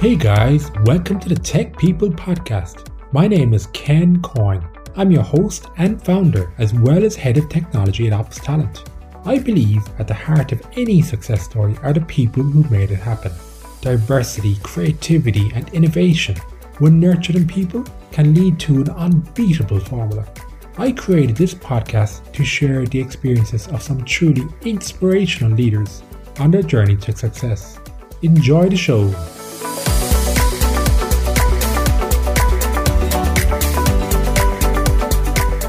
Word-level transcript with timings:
Hey 0.00 0.14
guys, 0.14 0.70
welcome 0.84 1.18
to 1.18 1.28
the 1.28 1.34
Tech 1.34 1.76
People 1.76 2.08
Podcast. 2.08 2.86
My 3.10 3.26
name 3.26 3.52
is 3.52 3.66
Ken 3.72 4.22
Coyne. 4.22 4.64
I'm 4.94 5.10
your 5.10 5.24
host 5.24 5.66
and 5.76 6.00
founder, 6.00 6.52
as 6.58 6.72
well 6.72 7.02
as 7.02 7.16
head 7.16 7.36
of 7.36 7.48
technology 7.48 8.06
at 8.06 8.12
Ops 8.12 8.38
Talent. 8.38 8.88
I 9.24 9.40
believe 9.40 9.82
at 9.98 10.06
the 10.06 10.14
heart 10.14 10.52
of 10.52 10.64
any 10.76 11.02
success 11.02 11.42
story 11.42 11.76
are 11.82 11.92
the 11.92 12.02
people 12.02 12.44
who 12.44 12.62
made 12.70 12.92
it 12.92 13.00
happen. 13.00 13.32
Diversity, 13.80 14.54
creativity, 14.62 15.50
and 15.52 15.68
innovation, 15.70 16.36
when 16.78 17.00
nurtured 17.00 17.34
in 17.34 17.48
people, 17.48 17.84
can 18.12 18.34
lead 18.34 18.60
to 18.60 18.82
an 18.82 18.90
unbeatable 18.90 19.80
formula. 19.80 20.28
I 20.76 20.92
created 20.92 21.34
this 21.34 21.54
podcast 21.54 22.32
to 22.34 22.44
share 22.44 22.86
the 22.86 23.00
experiences 23.00 23.66
of 23.66 23.82
some 23.82 24.04
truly 24.04 24.44
inspirational 24.62 25.54
leaders 25.54 26.04
on 26.38 26.52
their 26.52 26.62
journey 26.62 26.96
to 26.98 27.16
success. 27.16 27.80
Enjoy 28.22 28.68
the 28.68 28.76
show. 28.76 29.12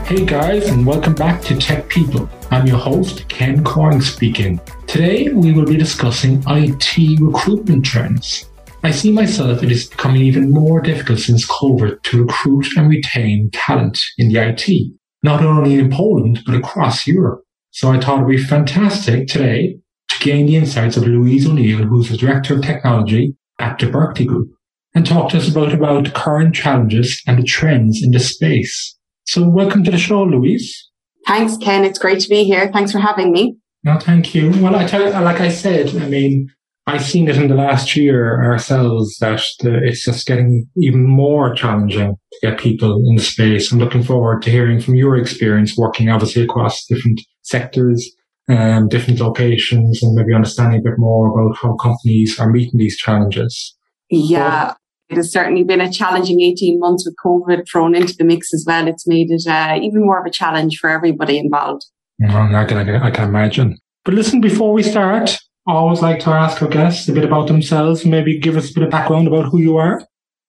Hey 0.10 0.26
guys, 0.26 0.68
and 0.68 0.88
welcome 0.88 1.14
back 1.14 1.40
to 1.44 1.56
Tech 1.56 1.88
People. 1.88 2.28
I'm 2.50 2.66
your 2.66 2.80
host, 2.80 3.30
Ken 3.30 3.64
Coyne 3.64 4.02
speaking. 4.02 4.60
Today 4.88 5.30
we 5.30 5.52
will 5.52 5.68
be 5.68 5.78
discussing 5.78 6.44
IT 6.48 7.20
recruitment 7.22 7.86
trends. 7.86 8.50
I 8.82 8.90
see 8.90 9.12
myself 9.12 9.62
it 9.62 9.72
is 9.72 9.88
becoming 9.88 10.24
even 10.24 10.50
more 10.50 10.82
difficult 10.82 11.20
since 11.20 11.46
COVID 11.46 12.02
to 12.02 12.24
recruit 12.24 12.66
and 12.76 12.90
retain 12.90 13.52
talent 13.54 14.02
in 14.18 14.30
the 14.30 14.40
IT, 14.40 14.92
not 15.22 15.46
only 15.46 15.76
in 15.76 15.92
Poland, 15.92 16.40
but 16.44 16.56
across 16.56 17.06
Europe. 17.06 17.44
So 17.70 17.92
I 17.92 18.00
thought 18.00 18.22
it 18.22 18.26
would 18.26 18.36
be 18.36 18.44
fantastic 18.44 19.28
today 19.28 19.78
to 20.10 20.20
gain 20.26 20.48
the 20.48 20.56
insights 20.56 20.98
of 20.98 21.06
Louise 21.06 21.48
O'Neill, 21.48 21.84
who's 21.84 22.10
the 22.10 22.18
Director 22.18 22.56
of 22.56 22.64
Technology 22.64 23.36
at 23.60 23.78
the 23.78 23.86
Berkeley 23.86 24.26
Group, 24.26 24.50
and 24.96 25.06
talk 25.06 25.30
to 25.30 25.38
us 25.38 25.48
about, 25.48 25.72
about 25.72 26.16
current 26.16 26.56
challenges 26.56 27.22
and 27.28 27.38
the 27.38 27.44
trends 27.44 28.02
in 28.04 28.10
the 28.10 28.20
space. 28.20 28.96
So 29.32 29.48
welcome 29.48 29.84
to 29.84 29.92
the 29.92 30.00
show, 30.00 30.24
Louise. 30.24 30.90
Thanks, 31.28 31.56
Ken. 31.56 31.86
It's 31.86 32.00
great 32.00 32.20
to 32.22 32.30
be 32.30 32.46
here. 32.46 32.72
Thanks 32.74 32.92
for 32.92 32.98
having 32.98 33.32
me. 33.32 33.58
No, 33.84 34.00
thank 34.00 34.34
you. 34.34 34.50
Well, 34.60 34.76
I 34.76 34.88
tell 34.88 35.04
you, 35.04 35.12
like 35.12 35.40
I 35.40 35.50
said, 35.50 35.96
I 35.98 36.10
mean, 36.10 36.50
I've 36.88 37.06
seen 37.06 37.28
it 37.28 37.38
in 37.38 37.48
the 37.48 37.54
last 37.54 37.96
year 37.96 38.44
ourselves 38.44 39.20
that 39.20 39.44
the, 39.60 39.82
it's 39.84 40.04
just 40.04 40.26
getting 40.26 40.68
even 40.78 41.06
more 41.06 41.54
challenging 41.54 42.16
to 42.16 42.40
get 42.42 42.58
people 42.58 42.96
in 43.08 43.18
the 43.18 43.22
space. 43.22 43.72
I'm 43.72 43.78
looking 43.78 44.02
forward 44.02 44.42
to 44.42 44.50
hearing 44.50 44.82
from 44.82 44.96
your 44.96 45.16
experience 45.16 45.78
working 45.78 46.10
obviously 46.10 46.42
across 46.42 46.88
different 46.88 47.22
sectors, 47.44 48.10
um, 48.50 48.88
different 48.88 49.20
locations, 49.20 50.02
and 50.02 50.16
maybe 50.16 50.34
understanding 50.34 50.80
a 50.80 50.90
bit 50.90 50.98
more 50.98 51.28
about 51.28 51.56
how 51.56 51.76
companies 51.76 52.40
are 52.40 52.50
meeting 52.50 52.80
these 52.80 52.98
challenges. 52.98 53.76
Yeah, 54.10 54.74
it 55.10 55.18
has 55.18 55.32
certainly 55.32 55.64
been 55.64 55.82
a 55.82 55.92
challenging 55.92 56.42
18 56.42 56.80
months 56.80 57.06
with 57.06 57.16
COVID 57.24 57.68
thrown 57.68 57.96
into 57.96 58.16
the 58.16 58.24
mix 58.24 58.54
as 58.54 58.64
well. 58.68 58.88
It's 58.88 59.08
made 59.08 59.32
it 59.32 59.48
uh, 59.48 59.80
even 59.82 60.02
more 60.02 60.20
of 60.20 60.26
a 60.26 60.30
challenge 60.30 60.78
for 60.78 60.90
everybody 60.90 61.40
involved. 61.40 61.86
Mm, 62.22 62.56
I, 62.56 62.66
can, 62.66 62.78
I 62.78 63.10
can 63.10 63.30
imagine. 63.30 63.78
But 64.06 64.14
listen, 64.14 64.40
before 64.40 64.72
we 64.72 64.84
start, 64.84 65.38
I 65.68 65.74
always 65.74 66.02
like 66.02 66.20
to 66.22 66.30
ask 66.30 66.62
our 66.62 66.68
guests 66.68 67.08
a 67.10 67.14
bit 67.14 67.24
about 67.24 67.48
themselves. 67.48 68.06
Maybe 68.06 68.38
give 68.38 68.56
us 68.56 68.70
a 68.70 68.74
bit 68.74 68.84
of 68.84 68.92
background 68.92 69.28
about 69.28 69.46
who 69.46 69.60
you 69.60 69.78
are. 69.78 70.04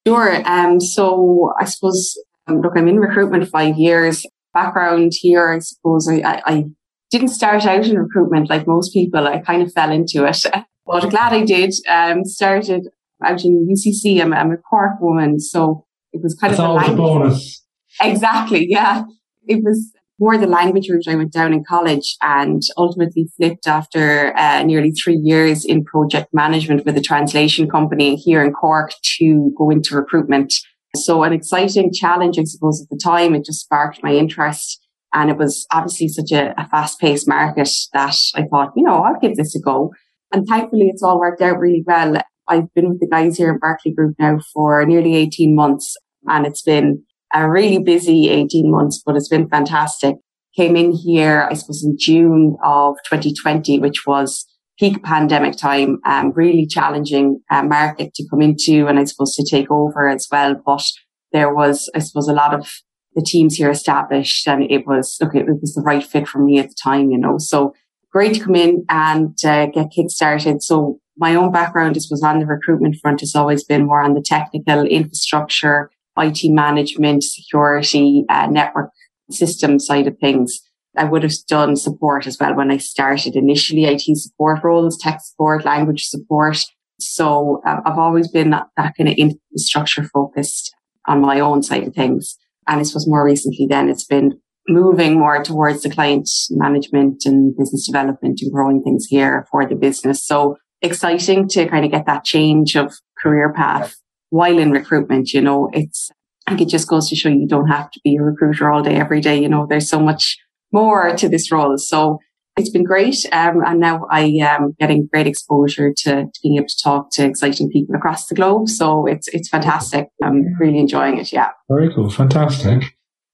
Sure. 0.06 0.42
Um, 0.46 0.80
so 0.80 1.52
I 1.58 1.64
suppose, 1.64 2.18
um, 2.46 2.60
look, 2.60 2.72
I'm 2.76 2.88
in 2.88 2.98
recruitment 2.98 3.48
five 3.48 3.76
years. 3.76 4.26
Background 4.52 5.12
here, 5.14 5.52
I 5.52 5.58
suppose 5.60 6.08
I, 6.08 6.16
I, 6.16 6.42
I 6.46 6.64
didn't 7.10 7.28
start 7.28 7.64
out 7.66 7.86
in 7.86 7.98
recruitment 7.98 8.50
like 8.50 8.66
most 8.66 8.92
people. 8.92 9.26
I 9.26 9.38
kind 9.38 9.62
of 9.62 9.72
fell 9.72 9.90
into 9.90 10.24
it, 10.26 10.44
but 10.86 11.08
glad 11.08 11.32
I 11.32 11.44
did. 11.44 11.72
Um, 11.88 12.24
started 12.24 12.88
out 13.24 13.44
in 13.44 13.68
UCC. 13.68 14.20
I'm, 14.20 14.32
I'm 14.32 14.52
a 14.52 14.56
Cork 14.56 15.00
woman, 15.00 15.40
so 15.40 15.86
it 16.12 16.22
was 16.22 16.34
kind 16.34 16.52
That's 16.52 16.60
of 16.60 16.66
always 16.66 16.88
a 16.88 16.94
bonus. 16.94 17.64
Exactly, 18.00 18.66
yeah. 18.68 19.04
It 19.46 19.62
was 19.64 19.92
more 20.20 20.36
the 20.36 20.46
language 20.46 20.88
route 20.90 21.08
I 21.08 21.16
went 21.16 21.32
down 21.32 21.54
in 21.54 21.64
college 21.64 22.16
and 22.20 22.60
ultimately 22.76 23.28
flipped 23.36 23.66
after 23.66 24.36
uh, 24.36 24.62
nearly 24.62 24.92
three 24.92 25.16
years 25.16 25.64
in 25.64 25.82
project 25.82 26.28
management 26.34 26.84
with 26.84 26.96
a 26.98 27.00
translation 27.00 27.68
company 27.68 28.16
here 28.16 28.44
in 28.44 28.52
Cork 28.52 28.92
to 29.18 29.50
go 29.56 29.70
into 29.70 29.96
recruitment. 29.96 30.52
So 30.94 31.22
an 31.22 31.32
exciting 31.32 31.90
challenge, 31.92 32.38
I 32.38 32.44
suppose, 32.44 32.82
at 32.82 32.90
the 32.90 33.00
time. 33.02 33.34
It 33.34 33.46
just 33.46 33.60
sparked 33.60 34.02
my 34.02 34.12
interest. 34.12 34.78
And 35.12 35.30
it 35.30 35.38
was 35.38 35.66
obviously 35.72 36.08
such 36.08 36.30
a, 36.32 36.54
a 36.60 36.68
fast 36.68 37.00
paced 37.00 37.26
market 37.26 37.70
that 37.94 38.16
I 38.34 38.44
thought, 38.44 38.72
you 38.76 38.84
know, 38.84 39.02
I'll 39.02 39.18
give 39.18 39.36
this 39.36 39.56
a 39.56 39.60
go. 39.60 39.90
And 40.32 40.46
thankfully 40.46 40.88
it's 40.88 41.02
all 41.02 41.18
worked 41.18 41.40
out 41.40 41.58
really 41.58 41.82
well. 41.84 42.20
I've 42.50 42.72
been 42.74 42.90
with 42.90 43.00
the 43.00 43.06
guys 43.06 43.38
here 43.38 43.50
in 43.50 43.58
Berkeley 43.58 43.92
Group 43.92 44.16
now 44.18 44.40
for 44.52 44.84
nearly 44.84 45.14
18 45.14 45.54
months 45.54 45.96
and 46.26 46.44
it's 46.44 46.62
been 46.62 47.04
a 47.32 47.48
really 47.48 47.78
busy 47.78 48.28
18 48.28 48.70
months, 48.70 49.00
but 49.04 49.16
it's 49.16 49.28
been 49.28 49.48
fantastic. 49.48 50.16
Came 50.56 50.76
in 50.76 50.90
here, 50.92 51.46
I 51.48 51.54
suppose 51.54 51.84
in 51.84 51.96
June 51.98 52.56
of 52.64 52.96
2020, 53.08 53.78
which 53.78 54.04
was 54.04 54.46
peak 54.80 55.02
pandemic 55.04 55.56
time, 55.56 56.00
um, 56.04 56.32
really 56.34 56.66
challenging 56.66 57.40
uh, 57.50 57.62
market 57.62 58.14
to 58.14 58.28
come 58.28 58.42
into 58.42 58.88
and 58.88 58.98
I 58.98 59.04
suppose 59.04 59.34
to 59.36 59.46
take 59.48 59.70
over 59.70 60.08
as 60.08 60.26
well. 60.30 60.60
But 60.66 60.90
there 61.32 61.54
was, 61.54 61.88
I 61.94 62.00
suppose, 62.00 62.28
a 62.28 62.32
lot 62.32 62.52
of 62.52 62.68
the 63.14 63.22
teams 63.22 63.54
here 63.54 63.70
established 63.70 64.48
and 64.48 64.64
it 64.68 64.86
was, 64.88 65.18
okay, 65.22 65.38
it 65.38 65.60
was 65.60 65.74
the 65.74 65.82
right 65.82 66.02
fit 66.02 66.26
for 66.26 66.42
me 66.42 66.58
at 66.58 66.68
the 66.68 66.76
time, 66.82 67.10
you 67.10 67.18
know, 67.18 67.38
so 67.38 67.74
great 68.10 68.34
to 68.34 68.40
come 68.40 68.56
in 68.56 68.84
and 68.88 69.36
uh, 69.44 69.66
get 69.66 69.92
kick 69.94 70.10
started. 70.10 70.62
So 70.62 70.98
my 71.20 71.34
own 71.34 71.52
background 71.52 71.96
is 71.96 72.10
was 72.10 72.22
on 72.22 72.40
the 72.40 72.46
recruitment 72.46 72.96
front 72.96 73.20
has 73.20 73.34
always 73.34 73.62
been 73.62 73.86
more 73.86 74.02
on 74.02 74.14
the 74.14 74.22
technical 74.22 74.84
infrastructure, 74.86 75.90
IT 76.18 76.40
management, 76.44 77.22
security, 77.22 78.24
uh, 78.30 78.46
network 78.46 78.90
system 79.30 79.78
side 79.78 80.06
of 80.06 80.16
things. 80.18 80.60
I 80.96 81.04
would 81.04 81.22
have 81.22 81.32
done 81.46 81.76
support 81.76 82.26
as 82.26 82.38
well 82.40 82.56
when 82.56 82.70
I 82.70 82.78
started 82.78 83.36
initially 83.36 83.84
IT 83.84 84.02
support 84.16 84.64
roles, 84.64 84.98
tech 84.98 85.20
support, 85.20 85.64
language 85.64 86.06
support. 86.06 86.64
So 86.98 87.60
uh, 87.66 87.80
I've 87.84 87.98
always 87.98 88.28
been 88.28 88.50
that, 88.50 88.66
that 88.76 88.94
kind 88.96 89.08
of 89.08 89.14
infrastructure 89.16 90.04
focused 90.04 90.74
on 91.06 91.20
my 91.20 91.38
own 91.38 91.62
side 91.62 91.86
of 91.86 91.94
things. 91.94 92.36
And 92.66 92.80
this 92.80 92.94
was 92.94 93.06
more 93.06 93.24
recently 93.24 93.66
then 93.68 93.88
it's 93.88 94.04
been 94.04 94.40
moving 94.68 95.18
more 95.18 95.42
towards 95.42 95.82
the 95.82 95.90
client 95.90 96.28
management 96.50 97.22
and 97.24 97.56
business 97.56 97.86
development 97.86 98.40
and 98.40 98.52
growing 98.52 98.82
things 98.82 99.06
here 99.06 99.46
for 99.50 99.66
the 99.66 99.74
business. 99.74 100.24
So 100.24 100.56
exciting 100.82 101.48
to 101.48 101.68
kind 101.68 101.84
of 101.84 101.90
get 101.90 102.06
that 102.06 102.24
change 102.24 102.76
of 102.76 102.94
career 103.18 103.52
path 103.52 103.96
while 104.30 104.58
in 104.58 104.70
recruitment. 104.70 105.32
You 105.32 105.40
know, 105.40 105.70
it's, 105.72 106.10
I 106.46 106.52
think 106.52 106.62
it 106.62 106.68
just 106.68 106.88
goes 106.88 107.08
to 107.08 107.16
show 107.16 107.28
you 107.28 107.46
don't 107.46 107.68
have 107.68 107.90
to 107.90 108.00
be 108.02 108.16
a 108.16 108.22
recruiter 108.22 108.70
all 108.70 108.82
day, 108.82 108.96
every 108.96 109.20
day. 109.20 109.40
You 109.40 109.48
know, 109.48 109.66
there's 109.68 109.88
so 109.88 110.00
much 110.00 110.38
more 110.72 111.14
to 111.16 111.28
this 111.28 111.52
role. 111.52 111.76
So 111.78 112.18
it's 112.56 112.70
been 112.70 112.84
great. 112.84 113.24
Um, 113.32 113.62
and 113.64 113.80
now 113.80 114.06
I 114.10 114.22
am 114.42 114.74
getting 114.78 115.08
great 115.12 115.26
exposure 115.26 115.92
to, 115.98 116.24
to, 116.24 116.40
being 116.42 116.56
able 116.56 116.66
to 116.66 116.82
talk 116.82 117.10
to 117.12 117.24
exciting 117.24 117.70
people 117.70 117.94
across 117.94 118.26
the 118.26 118.34
globe. 118.34 118.68
So 118.68 119.06
it's, 119.06 119.28
it's 119.28 119.48
fantastic. 119.48 120.08
I'm 120.22 120.44
really 120.58 120.78
enjoying 120.78 121.18
it. 121.18 121.32
Yeah. 121.32 121.50
Very 121.68 121.92
cool. 121.94 122.10
Fantastic. 122.10 122.82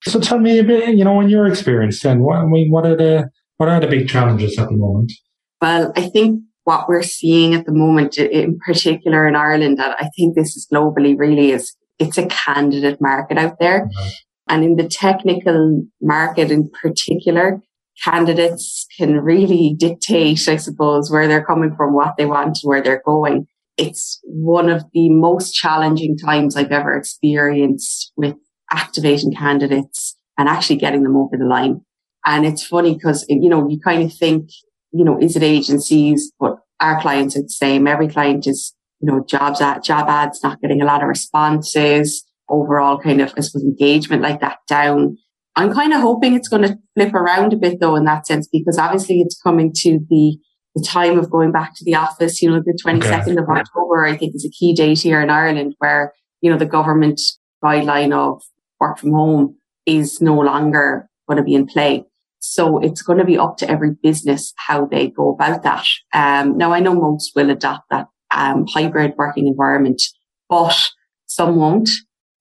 So 0.05 0.21
tell 0.21 0.39
me 0.39 0.59
a 0.59 0.65
bit, 0.65 0.95
you 0.97 1.05
know, 1.05 1.21
in 1.21 1.29
your 1.29 1.47
experience 1.47 2.01
then, 2.01 2.21
what, 2.23 2.37
I 2.37 2.47
mean, 2.47 2.71
what 2.71 2.87
are 2.87 2.97
the, 2.97 3.31
what 3.57 3.69
are 3.69 3.81
the 3.81 3.87
big 3.87 4.09
challenges 4.09 4.59
at 4.59 4.69
the 4.69 4.77
moment? 4.77 5.13
Well, 5.61 5.93
I 5.97 6.09
think 6.09 6.43
what 6.67 6.89
we're 6.89 7.03
seeing 7.05 7.55
at 7.55 7.65
the 7.65 7.73
moment, 7.73 8.19
in 8.19 8.59
particular 8.59 9.29
in 9.29 9.37
Ireland, 9.37 9.79
and 9.79 9.95
I 10.01 10.11
think 10.17 10.35
this 10.35 10.57
is 10.57 10.67
globally 10.71 11.17
really 11.17 11.53
is 11.53 11.77
it's 12.01 12.19
a 12.19 12.27
candidate 12.27 13.01
market 13.01 13.39
out 13.39 13.61
there. 13.61 13.83
Mm-hmm. 13.83 14.09
And 14.49 14.65
in 14.65 14.77
the 14.77 14.89
technical 14.89 15.85
market 16.03 16.51
in 16.51 16.69
particular, 16.83 17.63
candidates 18.03 18.85
can 18.99 19.21
really 19.21 19.77
dictate, 19.79 20.49
I 20.49 20.57
suppose, 20.57 21.09
where 21.09 21.29
they're 21.29 21.45
coming 21.45 21.73
from, 21.77 21.95
what 21.95 22.17
they 22.19 22.27
want, 22.27 22.59
where 22.65 22.83
they're 22.83 23.03
going. 23.07 23.47
It's 23.77 24.21
one 24.25 24.69
of 24.69 24.83
the 24.93 25.09
most 25.09 25.53
challenging 25.53 26.19
times 26.19 26.57
I've 26.57 26.73
ever 26.73 26.97
experienced 26.97 28.13
with 28.17 28.35
activating 28.73 29.33
candidates 29.33 30.17
and 30.37 30.49
actually 30.49 30.77
getting 30.77 31.05
them 31.05 31.17
over 31.17 31.37
the 31.37 31.45
line. 31.45 31.83
And 32.25 32.45
it's 32.45 32.67
funny 32.67 32.95
because, 32.95 33.25
you 33.29 33.49
know, 33.49 33.69
you 33.69 33.79
kind 33.79 34.03
of 34.03 34.13
think 34.13 34.51
you 34.97 35.05
know, 35.05 35.19
is 35.21 35.37
it 35.37 35.43
agencies? 35.43 36.33
But 36.39 36.57
our 36.81 37.01
clients 37.01 37.37
are 37.37 37.43
the 37.43 37.49
same. 37.49 37.87
Every 37.87 38.09
client 38.09 38.47
is, 38.47 38.75
you 39.01 39.11
know, 39.11 39.25
jobs 39.25 39.61
at 39.61 39.85
job 39.85 40.09
ads, 40.09 40.43
not 40.43 40.61
getting 40.61 40.83
a 40.83 40.85
lot 40.85 41.03
of 41.03 41.09
responses, 41.09 42.25
overall 42.49 42.99
kind 42.99 43.21
of, 43.21 43.33
I 43.37 43.41
suppose, 43.41 43.63
engagement 43.63 44.23
like 44.23 44.41
that 44.41 44.59
down. 44.69 45.17
I'm 45.57 45.73
kind 45.73 45.93
of 45.93 46.01
hoping 46.01 46.35
it's 46.35 46.49
going 46.49 46.63
to 46.63 46.79
flip 46.95 47.15
around 47.15 47.53
a 47.53 47.57
bit 47.57 47.81
though 47.81 47.97
in 47.97 48.05
that 48.05 48.27
sense, 48.27 48.47
because 48.51 48.79
obviously 48.79 49.21
it's 49.21 49.41
coming 49.41 49.73
to 49.77 50.01
the, 50.11 50.37
the 50.75 50.85
time 50.87 51.19
of 51.19 51.31
going 51.31 51.51
back 51.51 51.75
to 51.77 51.85
the 51.85 51.95
office, 51.95 52.43
you 52.43 52.51
know, 52.51 52.63
the 52.65 52.79
22nd 52.85 53.23
okay. 53.23 53.37
of 53.37 53.49
October, 53.49 54.05
I 54.05 54.17
think 54.17 54.35
is 54.35 54.45
a 54.45 54.51
key 54.51 54.75
date 54.75 55.01
here 55.01 55.21
in 55.21 55.31
Ireland 55.31 55.75
where, 55.79 56.13
you 56.43 56.51
know, 56.51 56.59
the 56.59 56.67
government 56.67 57.21
guideline 57.65 58.13
of 58.13 58.43
work 58.79 58.99
from 58.99 59.13
home 59.13 59.57
is 59.87 60.21
no 60.21 60.35
longer 60.35 61.09
going 61.27 61.39
to 61.39 61.43
be 61.43 61.55
in 61.55 61.67
play. 61.67 62.05
So 62.39 62.79
it's 62.79 63.03
going 63.03 63.19
to 63.19 63.25
be 63.25 63.39
up 63.39 63.57
to 63.59 63.71
every 63.71 63.93
business 64.03 64.53
how 64.57 64.87
they 64.87 65.09
go 65.09 65.33
about 65.33 65.63
that. 65.63 65.87
Um, 66.13 66.57
now 66.57 66.73
I 66.73 66.81
know 66.81 66.95
most 66.95 67.33
will 67.35 67.51
adopt 67.51 67.91
that 67.91 68.07
um, 68.35 68.67
hybrid 68.67 69.15
working 69.17 69.47
environment, 69.47 70.03
but 70.49 70.91
some 71.27 71.57
won't. 71.57 71.91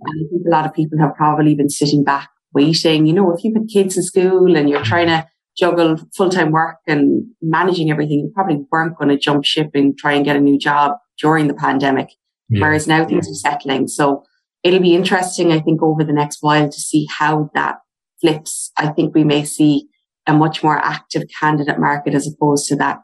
And 0.01 0.25
I 0.25 0.29
think 0.29 0.43
a 0.45 0.49
lot 0.49 0.65
of 0.65 0.73
people 0.73 0.99
have 0.99 1.15
probably 1.15 1.55
been 1.55 1.69
sitting 1.69 2.03
back 2.03 2.29
waiting. 2.53 3.05
You 3.05 3.13
know, 3.13 3.33
if 3.33 3.43
you've 3.43 3.55
got 3.55 3.67
kids 3.71 3.97
in 3.97 4.03
school 4.03 4.55
and 4.55 4.69
you're 4.69 4.83
trying 4.83 5.07
to 5.07 5.27
juggle 5.57 5.97
full 6.15 6.29
time 6.29 6.51
work 6.51 6.77
and 6.87 7.25
managing 7.41 7.91
everything, 7.91 8.19
you 8.19 8.31
probably 8.33 8.65
weren't 8.71 8.97
going 8.97 9.09
to 9.09 9.17
jump 9.17 9.45
ship 9.45 9.71
and 9.73 9.97
try 9.97 10.13
and 10.13 10.25
get 10.25 10.35
a 10.35 10.41
new 10.41 10.57
job 10.57 10.93
during 11.19 11.47
the 11.47 11.53
pandemic. 11.53 12.09
Yeah. 12.49 12.61
Whereas 12.61 12.87
now 12.87 13.05
things 13.05 13.29
are 13.29 13.33
settling. 13.33 13.87
So 13.87 14.23
it'll 14.63 14.79
be 14.81 14.95
interesting, 14.95 15.51
I 15.51 15.59
think, 15.59 15.81
over 15.81 16.03
the 16.03 16.13
next 16.13 16.39
while 16.41 16.69
to 16.69 16.79
see 16.79 17.07
how 17.17 17.49
that 17.53 17.77
flips. 18.21 18.71
I 18.77 18.87
think 18.87 19.13
we 19.13 19.23
may 19.23 19.43
see 19.43 19.87
a 20.27 20.33
much 20.33 20.63
more 20.63 20.77
active 20.77 21.23
candidate 21.39 21.79
market 21.79 22.13
as 22.13 22.27
opposed 22.27 22.67
to 22.69 22.75
that 22.77 22.99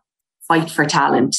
fight 0.48 0.70
for 0.70 0.86
talent 0.86 1.36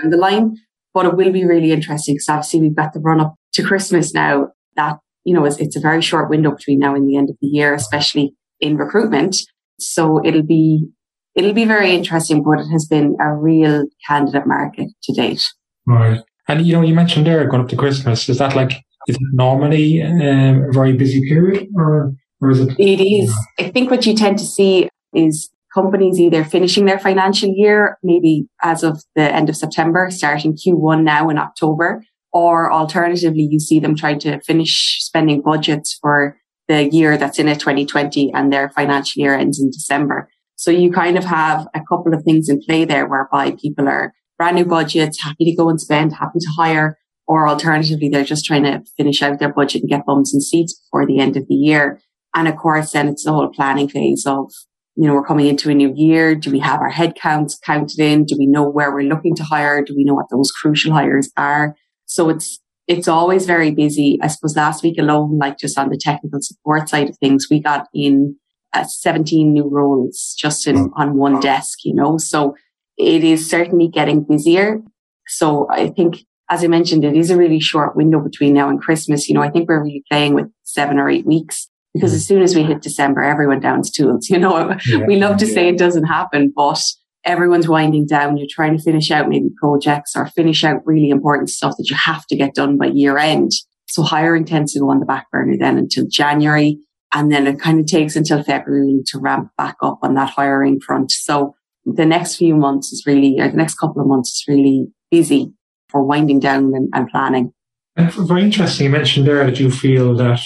down 0.00 0.10
the 0.10 0.16
line. 0.16 0.56
But 0.94 1.06
it 1.06 1.16
will 1.16 1.32
be 1.32 1.44
really 1.44 1.70
interesting 1.70 2.14
because 2.14 2.28
obviously 2.28 2.60
we've 2.60 2.74
got 2.74 2.92
the 2.92 3.00
run 3.00 3.20
up 3.20 3.34
to 3.52 3.62
Christmas 3.62 4.14
now. 4.14 4.48
That, 4.76 4.98
you 5.24 5.34
know, 5.34 5.44
it's, 5.44 5.58
it's 5.58 5.76
a 5.76 5.80
very 5.80 6.00
short 6.00 6.30
window 6.30 6.52
between 6.52 6.78
now 6.78 6.94
and 6.94 7.08
the 7.08 7.16
end 7.16 7.30
of 7.30 7.36
the 7.40 7.46
year, 7.46 7.74
especially 7.74 8.34
in 8.60 8.76
recruitment. 8.76 9.36
So 9.78 10.24
it'll 10.24 10.42
be, 10.42 10.88
it'll 11.34 11.52
be 11.52 11.66
very 11.66 11.94
interesting, 11.94 12.42
but 12.42 12.60
it 12.60 12.68
has 12.72 12.86
been 12.86 13.16
a 13.20 13.34
real 13.34 13.84
candidate 14.08 14.46
market 14.46 14.88
to 15.02 15.12
date. 15.12 15.46
Right. 15.86 16.22
And, 16.48 16.66
you 16.66 16.72
know, 16.72 16.82
you 16.82 16.94
mentioned 16.94 17.26
there 17.26 17.46
going 17.46 17.62
up 17.62 17.68
to 17.68 17.76
Christmas. 17.76 18.28
Is 18.28 18.38
that 18.38 18.56
like, 18.56 18.72
is 19.06 19.16
it 19.16 19.22
normally 19.34 20.02
um, 20.02 20.64
a 20.68 20.72
very 20.72 20.94
busy 20.94 21.28
period 21.28 21.68
or, 21.76 22.14
or 22.40 22.50
is 22.50 22.60
it? 22.60 22.78
It 22.78 23.02
is. 23.02 23.34
I 23.58 23.70
think 23.70 23.90
what 23.90 24.06
you 24.06 24.14
tend 24.14 24.38
to 24.38 24.44
see 24.44 24.88
is 25.12 25.50
companies 25.74 26.18
either 26.18 26.44
finishing 26.44 26.84
their 26.84 26.98
financial 26.98 27.50
year, 27.54 27.98
maybe 28.02 28.46
as 28.62 28.82
of 28.82 29.02
the 29.14 29.22
end 29.22 29.48
of 29.48 29.56
September, 29.56 30.08
starting 30.10 30.56
Q1 30.56 31.02
now 31.02 31.28
in 31.28 31.38
October, 31.38 32.02
or 32.32 32.72
alternatively, 32.72 33.48
you 33.50 33.60
see 33.60 33.80
them 33.80 33.96
trying 33.96 34.18
to 34.20 34.40
finish 34.40 34.98
spending 35.00 35.42
budgets 35.42 35.98
for 36.00 36.36
the 36.68 36.88
year 36.90 37.16
that's 37.16 37.38
in 37.38 37.48
it 37.48 37.60
2020 37.60 38.32
and 38.34 38.52
their 38.52 38.70
financial 38.70 39.20
year 39.20 39.34
ends 39.34 39.60
in 39.60 39.70
December. 39.70 40.28
So 40.56 40.70
you 40.70 40.92
kind 40.92 41.16
of 41.16 41.24
have 41.24 41.66
a 41.74 41.80
couple 41.80 42.12
of 42.12 42.22
things 42.24 42.48
in 42.48 42.60
play 42.60 42.84
there 42.84 43.06
whereby 43.06 43.56
people 43.60 43.88
are 43.88 44.12
brand 44.36 44.56
new 44.56 44.64
budgets, 44.64 45.22
happy 45.22 45.44
to 45.46 45.56
go 45.56 45.68
and 45.68 45.80
spend, 45.80 46.12
happy 46.12 46.38
to 46.40 46.50
hire, 46.56 46.98
or 47.26 47.48
alternatively, 47.48 48.08
they're 48.08 48.24
just 48.24 48.44
trying 48.44 48.64
to 48.64 48.82
finish 48.96 49.22
out 49.22 49.38
their 49.38 49.52
budget 49.52 49.82
and 49.82 49.90
get 49.90 50.06
bums 50.06 50.32
and 50.32 50.42
seats 50.42 50.80
before 50.80 51.06
the 51.06 51.20
end 51.20 51.36
of 51.36 51.46
the 51.46 51.54
year. 51.54 52.00
And 52.34 52.48
of 52.48 52.56
course, 52.56 52.92
then 52.92 53.08
it's 53.08 53.24
the 53.24 53.32
whole 53.32 53.48
planning 53.48 53.88
phase 53.88 54.26
of 54.26 54.52
you 54.98 55.06
know, 55.06 55.14
we're 55.14 55.24
coming 55.24 55.46
into 55.46 55.70
a 55.70 55.74
new 55.74 55.92
year. 55.94 56.34
Do 56.34 56.50
we 56.50 56.58
have 56.58 56.80
our 56.80 56.90
headcounts 56.90 57.60
counted 57.62 58.00
in? 58.00 58.24
Do 58.24 58.34
we 58.36 58.46
know 58.46 58.68
where 58.68 58.92
we're 58.92 59.08
looking 59.08 59.36
to 59.36 59.44
hire? 59.44 59.80
Do 59.80 59.94
we 59.96 60.02
know 60.02 60.14
what 60.14 60.28
those 60.28 60.50
crucial 60.50 60.92
hires 60.92 61.30
are? 61.36 61.76
So 62.06 62.28
it's, 62.28 62.58
it's 62.88 63.06
always 63.06 63.46
very 63.46 63.70
busy. 63.70 64.18
I 64.20 64.26
suppose 64.26 64.56
last 64.56 64.82
week 64.82 64.98
alone, 64.98 65.38
like 65.38 65.56
just 65.56 65.78
on 65.78 65.90
the 65.90 65.96
technical 65.96 66.40
support 66.42 66.88
side 66.88 67.08
of 67.10 67.16
things, 67.18 67.46
we 67.48 67.62
got 67.62 67.86
in 67.94 68.34
uh, 68.72 68.82
17 68.82 69.52
new 69.52 69.68
roles 69.70 70.34
just 70.36 70.66
in, 70.66 70.90
on 70.96 71.16
one 71.16 71.38
desk, 71.38 71.78
you 71.84 71.94
know, 71.94 72.18
so 72.18 72.56
it 72.96 73.22
is 73.22 73.48
certainly 73.48 73.86
getting 73.86 74.24
busier. 74.24 74.80
So 75.28 75.68
I 75.70 75.90
think, 75.90 76.24
as 76.50 76.64
I 76.64 76.66
mentioned, 76.66 77.04
it 77.04 77.16
is 77.16 77.30
a 77.30 77.36
really 77.36 77.60
short 77.60 77.94
window 77.94 78.18
between 78.18 78.52
now 78.52 78.68
and 78.68 78.80
Christmas. 78.80 79.28
You 79.28 79.36
know, 79.36 79.42
I 79.42 79.50
think 79.50 79.68
we're 79.68 79.84
really 79.84 80.02
playing 80.10 80.34
with 80.34 80.46
seven 80.64 80.98
or 80.98 81.08
eight 81.08 81.24
weeks 81.24 81.68
because 81.94 82.12
as 82.12 82.26
soon 82.26 82.42
as 82.42 82.54
we 82.54 82.62
hit 82.62 82.82
December, 82.82 83.22
everyone 83.22 83.60
downs 83.60 83.90
tools. 83.90 84.28
You 84.30 84.38
know, 84.38 84.76
yeah, 84.86 85.04
we 85.06 85.16
love 85.16 85.38
to 85.38 85.46
say 85.46 85.68
it 85.68 85.78
doesn't 85.78 86.04
happen, 86.04 86.52
but 86.54 86.80
everyone's 87.24 87.68
winding 87.68 88.06
down. 88.06 88.36
You're 88.36 88.46
trying 88.50 88.76
to 88.76 88.82
finish 88.82 89.10
out 89.10 89.28
maybe 89.28 89.50
projects 89.60 90.14
or 90.14 90.26
finish 90.26 90.64
out 90.64 90.86
really 90.86 91.10
important 91.10 91.50
stuff 91.50 91.74
that 91.78 91.90
you 91.90 91.96
have 91.96 92.26
to 92.26 92.36
get 92.36 92.54
done 92.54 92.76
by 92.76 92.86
year 92.86 93.18
end. 93.18 93.52
So 93.86 94.02
hiring 94.02 94.44
tends 94.44 94.74
to 94.74 94.80
go 94.80 94.90
on 94.90 95.00
the 95.00 95.06
back 95.06 95.30
burner 95.30 95.56
then 95.58 95.78
until 95.78 96.06
January. 96.06 96.78
And 97.14 97.32
then 97.32 97.46
it 97.46 97.58
kind 97.58 97.80
of 97.80 97.86
takes 97.86 98.16
until 98.16 98.42
February 98.42 99.00
to 99.06 99.18
ramp 99.18 99.50
back 99.56 99.76
up 99.82 99.98
on 100.02 100.14
that 100.14 100.28
hiring 100.28 100.78
front. 100.78 101.10
So 101.10 101.54
the 101.86 102.04
next 102.04 102.36
few 102.36 102.54
months 102.54 102.92
is 102.92 103.04
really, 103.06 103.40
or 103.40 103.48
the 103.48 103.56
next 103.56 103.76
couple 103.76 104.02
of 104.02 104.08
months 104.08 104.30
is 104.30 104.44
really 104.46 104.88
busy 105.10 105.52
for 105.88 106.02
winding 106.04 106.38
down 106.38 106.74
and, 106.74 106.90
and 106.92 107.08
planning. 107.08 107.52
And 107.96 108.12
very 108.12 108.42
interesting. 108.42 108.84
You 108.84 108.90
mentioned 108.90 109.26
there 109.26 109.44
that 109.44 109.58
you 109.58 109.70
feel 109.70 110.14
that 110.16 110.40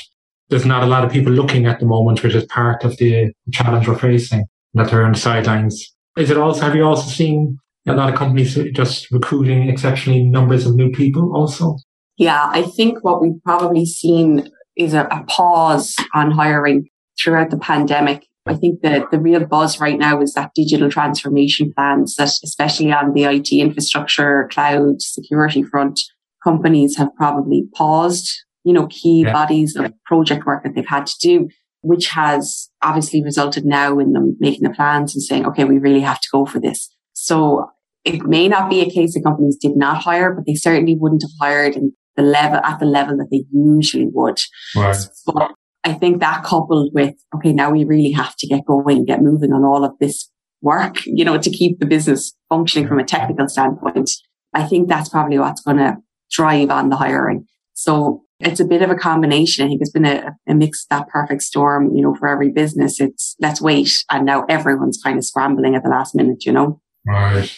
there's 0.53 0.67
not 0.67 0.83
a 0.83 0.87
lot 0.87 1.03
of 1.03 1.11
people 1.11 1.33
looking 1.33 1.65
at 1.65 1.81
the 1.81 1.87
moment, 1.87 2.23
which 2.23 2.35
is 2.35 2.45
part 2.45 2.85
of 2.85 2.99
the 2.99 3.33
challenge 3.53 3.89
we're 3.89 3.99
facing, 3.99 4.45
that 4.75 4.91
they're 4.91 5.03
on 5.03 5.13
the 5.13 5.19
sidelines. 5.19 5.95
Is 6.19 6.29
it 6.29 6.37
also, 6.37 6.61
have 6.61 6.77
you 6.77 6.85
also 6.85 7.09
seen 7.09 7.59
a 7.89 7.95
lot 7.95 8.11
of 8.11 8.17
companies 8.17 8.59
just 8.75 9.11
recruiting 9.11 9.71
exceptionally 9.71 10.23
numbers 10.23 10.67
of 10.67 10.75
new 10.75 10.91
people 10.91 11.35
also? 11.35 11.79
Yeah, 12.19 12.51
I 12.53 12.65
think 12.65 13.03
what 13.03 13.23
we've 13.23 13.43
probably 13.43 13.87
seen 13.87 14.51
is 14.77 14.93
a, 14.93 15.05
a 15.05 15.25
pause 15.27 15.97
on 16.15 16.31
hiring 16.33 16.87
throughout 17.19 17.49
the 17.49 17.59
pandemic. 17.59 18.27
I 18.45 18.53
think 18.53 18.83
that 18.83 19.11
the 19.11 19.19
real 19.19 19.47
buzz 19.47 19.81
right 19.81 19.99
now 19.99 20.21
is 20.21 20.35
that 20.35 20.51
digital 20.55 20.91
transformation 20.91 21.73
plans 21.75 22.17
that 22.17 22.33
especially 22.45 22.93
on 22.93 23.15
the 23.15 23.25
IT 23.25 23.51
infrastructure, 23.53 24.51
cloud, 24.53 25.01
security 25.01 25.63
front, 25.63 25.99
companies 26.45 26.99
have 26.99 27.09
probably 27.17 27.65
paused 27.75 28.31
you 28.65 28.73
know, 28.73 28.87
key 28.89 29.23
yeah. 29.23 29.33
bodies 29.33 29.77
of 29.77 29.93
project 30.05 30.47
work 30.47 30.65
that 30.65 30.75
they've 30.75 30.87
had 30.87 31.07
to 31.07 31.15
do, 31.21 31.49
which 31.81 32.09
has 32.09 32.71
obviously 32.83 33.23
resulted 33.23 33.65
now 33.65 33.99
in 33.99 34.13
them 34.13 34.37
making 34.41 34.63
the 34.63 34.75
plans 34.75 35.15
and 35.15 35.23
saying, 35.23 35.47
okay, 35.47 35.65
we 35.65 35.79
really 35.79 36.01
have 36.01 36.21
to 36.21 36.29
go 36.33 36.47
for 36.47 36.61
this. 36.61 36.95
So 37.13 37.67
it 38.05 38.23
may 38.25 38.49
not 38.49 38.71
be 38.71 38.81
a 38.81 38.91
case 38.91 39.15
that 39.15 39.23
companies 39.25 39.57
did 39.61 39.77
not 39.77 40.03
hire, 40.03 40.33
but 40.33 40.47
they 40.47 40.55
certainly 40.55 40.97
wouldn't 40.97 41.23
have 41.23 41.31
hired 41.41 41.77
in 41.77 41.93
the 42.17 42.23
level 42.23 42.61
at 42.65 42.79
the 42.79 42.87
level 42.87 43.17
that 43.17 43.29
they 43.31 43.45
usually 43.53 44.09
would. 44.13 44.41
Right. 44.77 44.97
But 45.27 45.53
I 45.85 45.95
think 45.95 46.21
that 46.21 46.45
coupled 46.45 46.93
with, 46.95 47.15
okay, 47.35 47.53
now 47.53 47.71
we 47.71 47.85
really 47.85 48.13
have 48.13 48.37
to 48.37 48.47
get 48.47 48.67
going, 48.67 49.05
get 49.05 49.23
moving 49.23 49.53
on 49.53 49.65
all 49.65 49.85
of 49.85 49.93
this 49.99 50.31
work, 50.61 50.97
you 51.07 51.25
know, 51.25 51.39
to 51.39 51.51
keep 51.51 51.79
the 51.79 51.87
business 51.87 52.35
functioning 52.49 52.89
from 52.89 52.99
a 52.99 53.05
technical 53.05 53.49
standpoint. 53.49 54.11
I 54.55 54.65
think 54.65 54.89
that's 54.89 55.09
probably 55.09 55.39
what's 55.39 55.63
going 55.63 55.79
to 55.79 55.97
drive 56.31 56.71
on 56.71 56.91
the 56.91 56.97
hiring. 56.97 57.47
So 57.75 58.23
it's 58.43 58.61
a 58.61 58.65
bit 58.65 58.83
of 58.83 58.91
a 58.91 58.95
combination. 58.95 59.65
I 59.65 59.69
think 59.69 59.81
it's 59.81 59.91
been 59.91 60.05
a, 60.05 60.37
a 60.49 60.55
mix, 60.55 60.87
that 60.91 61.09
perfect 61.09 61.43
storm, 61.43 61.95
you 61.95 62.03
know, 62.03 62.15
for 62.15 62.29
every 62.29 62.51
business. 62.51 63.01
It's 63.01 63.37
let's 63.41 63.61
wait. 63.61 64.05
And 64.11 64.27
now 64.27 64.45
everyone's 64.49 65.01
kind 65.03 65.19
of 65.19 65.25
scrambling 65.25 65.75
at 65.75 65.83
the 65.83 65.91
last 65.91 66.15
minute, 66.15 66.45
you 66.45 66.53
know? 66.53 66.81
Right. 67.07 67.51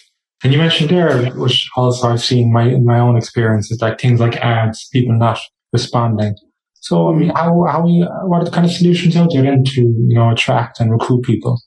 And 0.42 0.52
you 0.52 0.58
mentioned 0.58 0.90
there, 0.90 1.30
which 1.32 1.68
also 1.76 2.08
I've 2.08 2.22
seen 2.22 2.52
my, 2.52 2.64
in 2.64 2.84
my 2.84 2.98
own 2.98 3.16
experience, 3.16 3.70
is 3.70 3.80
like 3.80 3.98
things 3.98 4.20
like 4.20 4.36
ads, 4.36 4.88
people 4.92 5.16
not 5.16 5.38
responding. 5.72 6.36
So, 6.74 7.08
I 7.08 7.16
mean, 7.16 7.30
how, 7.30 7.64
how, 7.66 7.86
what 8.28 8.42
are 8.42 8.44
the 8.44 8.50
kind 8.50 8.66
of 8.66 8.72
solutions 8.72 9.16
out 9.16 9.30
there 9.32 9.42
then 9.42 9.64
to, 9.64 9.80
you 9.80 10.14
know, 10.14 10.30
attract 10.30 10.80
and 10.80 10.90
recruit 10.90 11.22
people? 11.22 11.60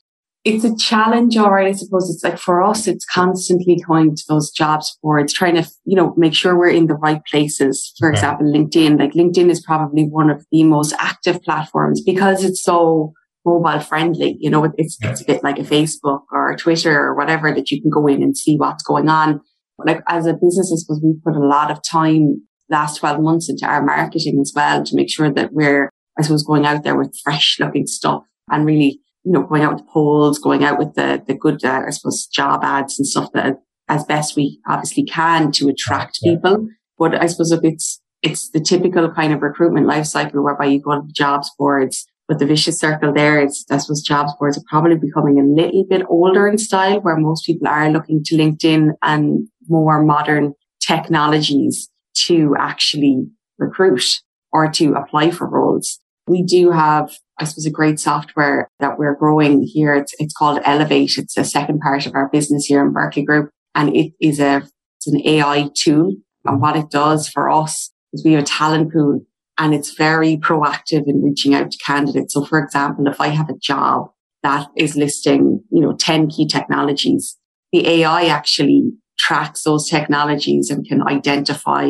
It's 0.47 0.63
a 0.63 0.75
challenge, 0.77 1.35
all 1.35 1.51
right. 1.51 1.67
I 1.67 1.71
suppose 1.73 2.09
it's 2.09 2.23
like 2.23 2.37
for 2.37 2.63
us, 2.63 2.87
it's 2.87 3.05
constantly 3.05 3.77
going 3.85 4.15
to 4.15 4.23
those 4.29 4.49
jobs 4.49 4.97
boards, 5.03 5.33
trying 5.33 5.55
to, 5.55 5.69
you 5.83 5.95
know, 5.95 6.13
make 6.15 6.33
sure 6.33 6.57
we're 6.57 6.69
in 6.69 6.87
the 6.87 6.95
right 6.95 7.21
places. 7.29 7.93
For 7.99 8.09
example, 8.09 8.47
LinkedIn, 8.47 8.97
like 8.97 9.13
LinkedIn 9.13 9.49
is 9.49 9.61
probably 9.61 10.03
one 10.03 10.29
of 10.29 10.45
the 10.51 10.63
most 10.63 10.93
active 10.99 11.43
platforms 11.43 12.01
because 12.01 12.43
it's 12.45 12.63
so 12.63 13.13
mobile 13.45 13.81
friendly. 13.81 14.37
You 14.39 14.49
know, 14.49 14.71
it's, 14.77 14.97
yeah. 15.01 15.11
it's 15.11 15.21
a 15.21 15.25
bit 15.25 15.43
like 15.43 15.59
a 15.59 15.63
Facebook 15.63 16.21
or 16.31 16.51
a 16.51 16.57
Twitter 16.57 16.97
or 16.97 17.15
whatever 17.15 17.53
that 17.53 17.69
you 17.69 17.81
can 17.81 17.91
go 17.91 18.07
in 18.07 18.23
and 18.23 18.37
see 18.37 18.55
what's 18.55 18.83
going 18.83 19.09
on. 19.09 19.41
Like 19.77 20.01
as 20.07 20.25
a 20.25 20.33
business, 20.33 20.71
I 20.73 20.77
suppose 20.77 21.01
we 21.03 21.15
put 21.25 21.35
a 21.35 21.45
lot 21.45 21.71
of 21.71 21.83
time 21.83 22.41
last 22.69 22.99
12 22.99 23.21
months 23.21 23.49
into 23.49 23.65
our 23.65 23.83
marketing 23.83 24.39
as 24.41 24.53
well 24.55 24.83
to 24.83 24.95
make 24.95 25.09
sure 25.09 25.31
that 25.31 25.51
we're, 25.51 25.89
I 26.17 26.21
suppose, 26.21 26.43
going 26.43 26.65
out 26.65 26.83
there 26.83 26.97
with 26.97 27.17
fresh 27.23 27.57
looking 27.59 27.85
stuff 27.85 28.23
and 28.49 28.65
really 28.65 29.01
you 29.27 29.33
know, 29.33 29.43
going 29.43 29.61
out 29.61 29.73
with 29.73 29.85
the 29.85 29.91
polls, 29.91 30.39
going 30.39 30.63
out 30.63 30.79
with 30.79 30.93
the, 30.93 31.21
the 31.27 31.33
good, 31.33 31.63
uh, 31.65 31.83
I 31.85 31.89
suppose, 31.89 32.27
job 32.27 32.63
ads 32.63 32.97
and 32.97 33.05
stuff 33.05 33.29
that 33.33 33.57
as 33.89 34.05
best 34.05 34.37
we 34.37 34.61
obviously 34.69 35.03
can 35.03 35.51
to 35.51 35.67
attract 35.67 36.19
yeah. 36.21 36.35
people. 36.35 36.69
But 36.97 37.21
I 37.21 37.25
suppose 37.25 37.51
if 37.51 37.59
it's, 37.61 38.01
it's 38.21 38.49
the 38.51 38.61
typical 38.61 39.11
kind 39.11 39.33
of 39.33 39.41
recruitment 39.41 39.85
life 39.85 40.05
cycle 40.05 40.41
whereby 40.41 40.67
you 40.67 40.81
go 40.81 40.91
on 40.91 41.07
the 41.07 41.11
jobs 41.11 41.51
boards, 41.59 42.05
but 42.29 42.39
the 42.39 42.45
vicious 42.45 42.79
circle 42.79 43.11
there 43.11 43.43
is, 43.43 43.65
I 43.69 43.79
suppose 43.79 44.01
jobs 44.01 44.31
boards 44.39 44.57
are 44.57 44.63
probably 44.69 44.97
becoming 44.97 45.41
a 45.41 45.43
little 45.43 45.83
bit 45.83 46.03
older 46.07 46.47
in 46.47 46.57
style 46.57 47.01
where 47.01 47.17
most 47.17 47.45
people 47.45 47.67
are 47.67 47.89
looking 47.89 48.23
to 48.27 48.37
LinkedIn 48.37 48.91
and 49.01 49.45
more 49.67 50.01
modern 50.05 50.53
technologies 50.79 51.89
to 52.27 52.55
actually 52.57 53.25
recruit 53.57 54.21
or 54.53 54.71
to 54.71 54.93
apply 54.93 55.31
for 55.31 55.49
roles. 55.49 55.99
We 56.27 56.43
do 56.43 56.71
have 56.71 57.11
I 57.39 57.43
suppose, 57.43 57.65
a 57.65 57.71
great 57.71 57.99
software 57.99 58.67
that 58.79 58.97
we're 58.97 59.15
growing 59.15 59.61
here. 59.63 59.93
It's, 59.93 60.13
it's 60.19 60.33
called 60.33 60.59
Elevate. 60.65 61.17
It's 61.17 61.37
a 61.37 61.43
second 61.43 61.79
part 61.79 62.05
of 62.05 62.15
our 62.15 62.29
business 62.29 62.65
here 62.65 62.83
in 62.85 62.93
Berkeley 62.93 63.23
Group. 63.23 63.51
And 63.75 63.95
it 63.95 64.13
is 64.19 64.39
a, 64.39 64.63
it's 64.97 65.07
an 65.07 65.21
AI 65.25 65.69
tool. 65.75 66.15
And 66.45 66.61
what 66.61 66.75
it 66.75 66.89
does 66.89 67.29
for 67.29 67.49
us 67.49 67.91
is 68.13 68.23
we 68.23 68.33
have 68.33 68.43
a 68.43 68.45
talent 68.45 68.91
pool 68.91 69.21
and 69.57 69.73
it's 69.73 69.95
very 69.95 70.37
proactive 70.37 71.03
in 71.07 71.21
reaching 71.23 71.53
out 71.53 71.71
to 71.71 71.77
candidates. 71.77 72.33
So 72.33 72.45
for 72.45 72.59
example, 72.59 73.07
if 73.07 73.19
I 73.19 73.27
have 73.27 73.49
a 73.49 73.57
job 73.57 74.11
that 74.43 74.67
is 74.75 74.95
listing, 74.95 75.63
you 75.71 75.81
know, 75.81 75.95
10 75.95 76.29
key 76.29 76.47
technologies, 76.47 77.37
the 77.71 77.87
AI 77.87 78.25
actually 78.25 78.91
tracks 79.19 79.63
those 79.63 79.89
technologies 79.89 80.69
and 80.69 80.87
can 80.87 81.05
identify 81.07 81.89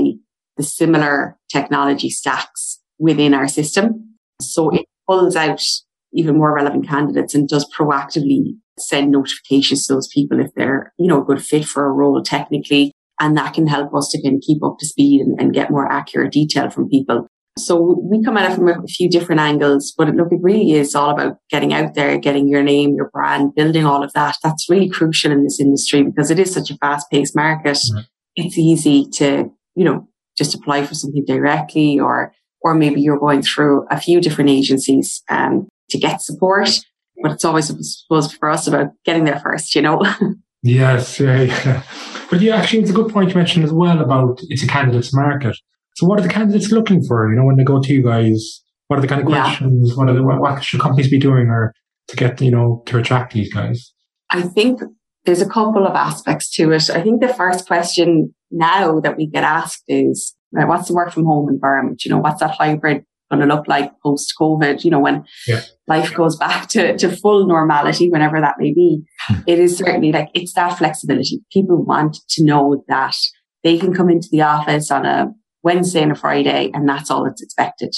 the 0.56 0.64
similar 0.64 1.38
technology 1.52 2.10
stacks 2.10 2.80
within 2.98 3.34
our 3.34 3.48
system. 3.48 4.16
So 4.42 4.70
it 4.70 4.86
pulls 5.08 5.36
out 5.36 5.64
even 6.14 6.38
more 6.38 6.54
relevant 6.54 6.88
candidates 6.88 7.36
and 7.36 7.48
does 7.48 7.70
proactively 7.78 8.56
send 8.80 9.12
notifications 9.12 9.86
to 9.86 9.94
those 9.94 10.08
people 10.08 10.40
if 10.40 10.54
they're, 10.56 10.94
you 10.98 11.08
know, 11.08 11.22
a 11.22 11.26
good 11.26 11.44
fit 11.44 11.66
for 11.66 11.86
a 11.86 11.92
role 11.92 12.22
technically. 12.24 12.92
And 13.20 13.36
that 13.36 13.54
can 13.54 13.68
help 13.68 13.94
us 13.96 14.10
to 14.12 14.22
kind 14.22 14.36
of 14.36 14.42
keep 14.42 14.64
up 14.64 14.78
to 14.80 14.86
speed 14.86 15.22
and, 15.22 15.40
and 15.40 15.54
get 15.54 15.72
more 15.72 15.92
accurate 15.92 16.32
detail 16.32 16.70
from 16.70 16.88
people. 16.90 17.28
So 17.58 18.00
we 18.04 18.24
come 18.24 18.38
at 18.38 18.52
it 18.52 18.56
from 18.56 18.68
a 18.68 18.86
few 18.88 19.10
different 19.10 19.42
angles, 19.42 19.92
but 19.98 20.14
look, 20.14 20.32
it 20.32 20.40
really 20.42 20.74
is 20.74 20.94
all 20.94 21.10
about 21.10 21.38
getting 21.50 21.74
out 21.74 21.96
there, 21.96 22.20
getting 22.20 22.48
your 22.48 22.62
name, 22.62 22.94
your 22.94 23.10
brand, 23.12 23.56
building 23.56 23.84
all 23.84 24.04
of 24.04 24.14
that. 24.14 24.36
That's 24.44 24.70
really 24.70 24.90
crucial 24.90 25.32
in 25.32 25.44
this 25.44 25.60
industry 25.60 26.04
because 26.04 26.30
it 26.30 26.38
is 26.38 26.54
such 26.54 26.70
a 26.70 26.78
fast 26.78 27.10
paced 27.10 27.36
market. 27.36 27.78
Mm-hmm. 27.78 28.02
It's 28.36 28.60
easy 28.60 29.08
to, 29.14 29.50
you 29.76 29.84
know, 29.84 30.08
just 30.38 30.54
apply 30.54 30.86
for 30.86 30.94
something 30.94 31.26
directly 31.26 32.00
or, 32.00 32.32
or 32.68 32.76
maybe 32.76 33.02
you're 33.02 33.20
going 33.20 33.42
through 33.42 33.86
a 33.90 34.00
few 34.00 34.20
different 34.20 34.50
agencies, 34.50 35.24
um, 35.30 35.68
to 35.90 35.98
get 35.98 36.22
support. 36.22 36.70
But 37.22 37.32
it's 37.32 37.46
always, 37.46 37.72
I 37.72 37.76
suppose, 37.82 38.32
for 38.34 38.50
us 38.50 38.68
about 38.68 38.92
getting 39.06 39.24
there 39.24 39.40
first, 39.40 39.74
you 39.74 39.82
know? 39.82 40.02
yes. 40.64 41.20
Yeah, 41.20 41.42
yeah. 41.42 41.84
But 42.30 42.42
yeah, 42.42 42.58
actually, 42.58 42.82
it's 42.82 42.92
a 42.92 42.94
good 42.94 43.12
point 43.12 43.30
you 43.30 43.36
mentioned 43.36 43.66
as 43.66 43.72
well 43.72 44.00
about 44.02 44.40
it's 44.50 44.64
a 44.64 44.68
candidate's 44.68 45.14
market. 45.14 45.56
So 45.96 46.06
what 46.06 46.20
are 46.20 46.24
the 46.24 46.30
candidates 46.30 46.72
looking 46.72 47.04
for? 47.04 47.30
You 47.30 47.38
know, 47.38 47.46
when 47.46 47.56
they 47.56 47.64
go 47.64 47.82
to 47.82 47.94
you 47.94 48.04
guys, 48.04 48.62
what 48.88 49.00
are 49.00 49.02
the 49.02 49.08
kind 49.08 49.22
of 49.22 49.28
questions? 49.28 49.90
Yeah. 49.90 49.96
What 49.96 50.10
are 50.10 50.14
the, 50.14 50.24
what, 50.24 50.40
what 50.40 50.64
should 50.64 50.80
companies 50.80 51.10
be 51.10 51.18
doing 51.18 51.48
or 51.48 51.74
to 52.10 52.16
get, 52.16 52.40
you 52.42 52.52
know, 52.52 52.84
to 52.86 53.00
attract 53.00 53.34
these 53.34 53.52
guys? 53.52 53.94
I 54.30 54.42
think 54.44 54.82
there's 55.26 55.42
a 55.42 55.50
couple 55.50 55.88
of 55.88 55.96
aspects 55.96 56.50
to 56.56 56.72
it. 56.72 56.90
I 56.90 57.02
think 57.02 57.22
the 57.22 57.34
first 57.34 57.66
question 57.66 58.34
now 58.52 59.00
that 59.00 59.18
we 59.18 59.28
get 59.28 59.44
asked 59.44 59.84
is, 59.88 60.36
what's 60.66 60.88
the 60.88 60.94
work 60.94 61.12
from 61.12 61.26
home 61.26 61.50
environment? 61.50 62.04
You 62.06 62.12
know, 62.12 62.18
what's 62.18 62.40
that 62.40 62.52
hybrid 62.52 63.04
going 63.30 63.42
to 63.42 63.54
look 63.54 63.68
like 63.68 63.92
post 64.02 64.34
COVID? 64.40 64.84
You 64.84 64.92
know, 64.92 65.00
when 65.00 65.26
yeah. 65.48 65.62
life 65.88 66.14
goes 66.14 66.36
back 66.38 66.68
to, 66.70 66.98
to 66.98 67.16
full 67.16 67.46
normality, 67.46 68.10
whenever 68.10 68.40
that 68.42 68.56
may 68.58 68.74
be, 68.74 69.04
hmm. 69.28 69.42
it 69.46 69.60
is 69.60 69.78
certainly 69.78 70.12
like 70.12 70.30
it's 70.34 70.54
that 70.54 70.78
flexibility. 70.78 71.42
People 71.52 71.84
want 71.84 72.18
to 72.30 72.44
know 72.44 72.84
that 72.88 73.16
they 73.64 73.78
can 73.78 73.94
come 73.94 74.10
into 74.10 74.30
the 74.32 74.42
office 74.42 74.92
on 74.92 75.06
a 75.06 75.28
Wednesday 75.64 76.02
and 76.02 76.12
a 76.12 76.16
Friday, 76.16 76.72
and 76.74 76.88
that's 76.88 77.12
all 77.12 77.26
that's 77.26 77.42
expected. 77.42 77.94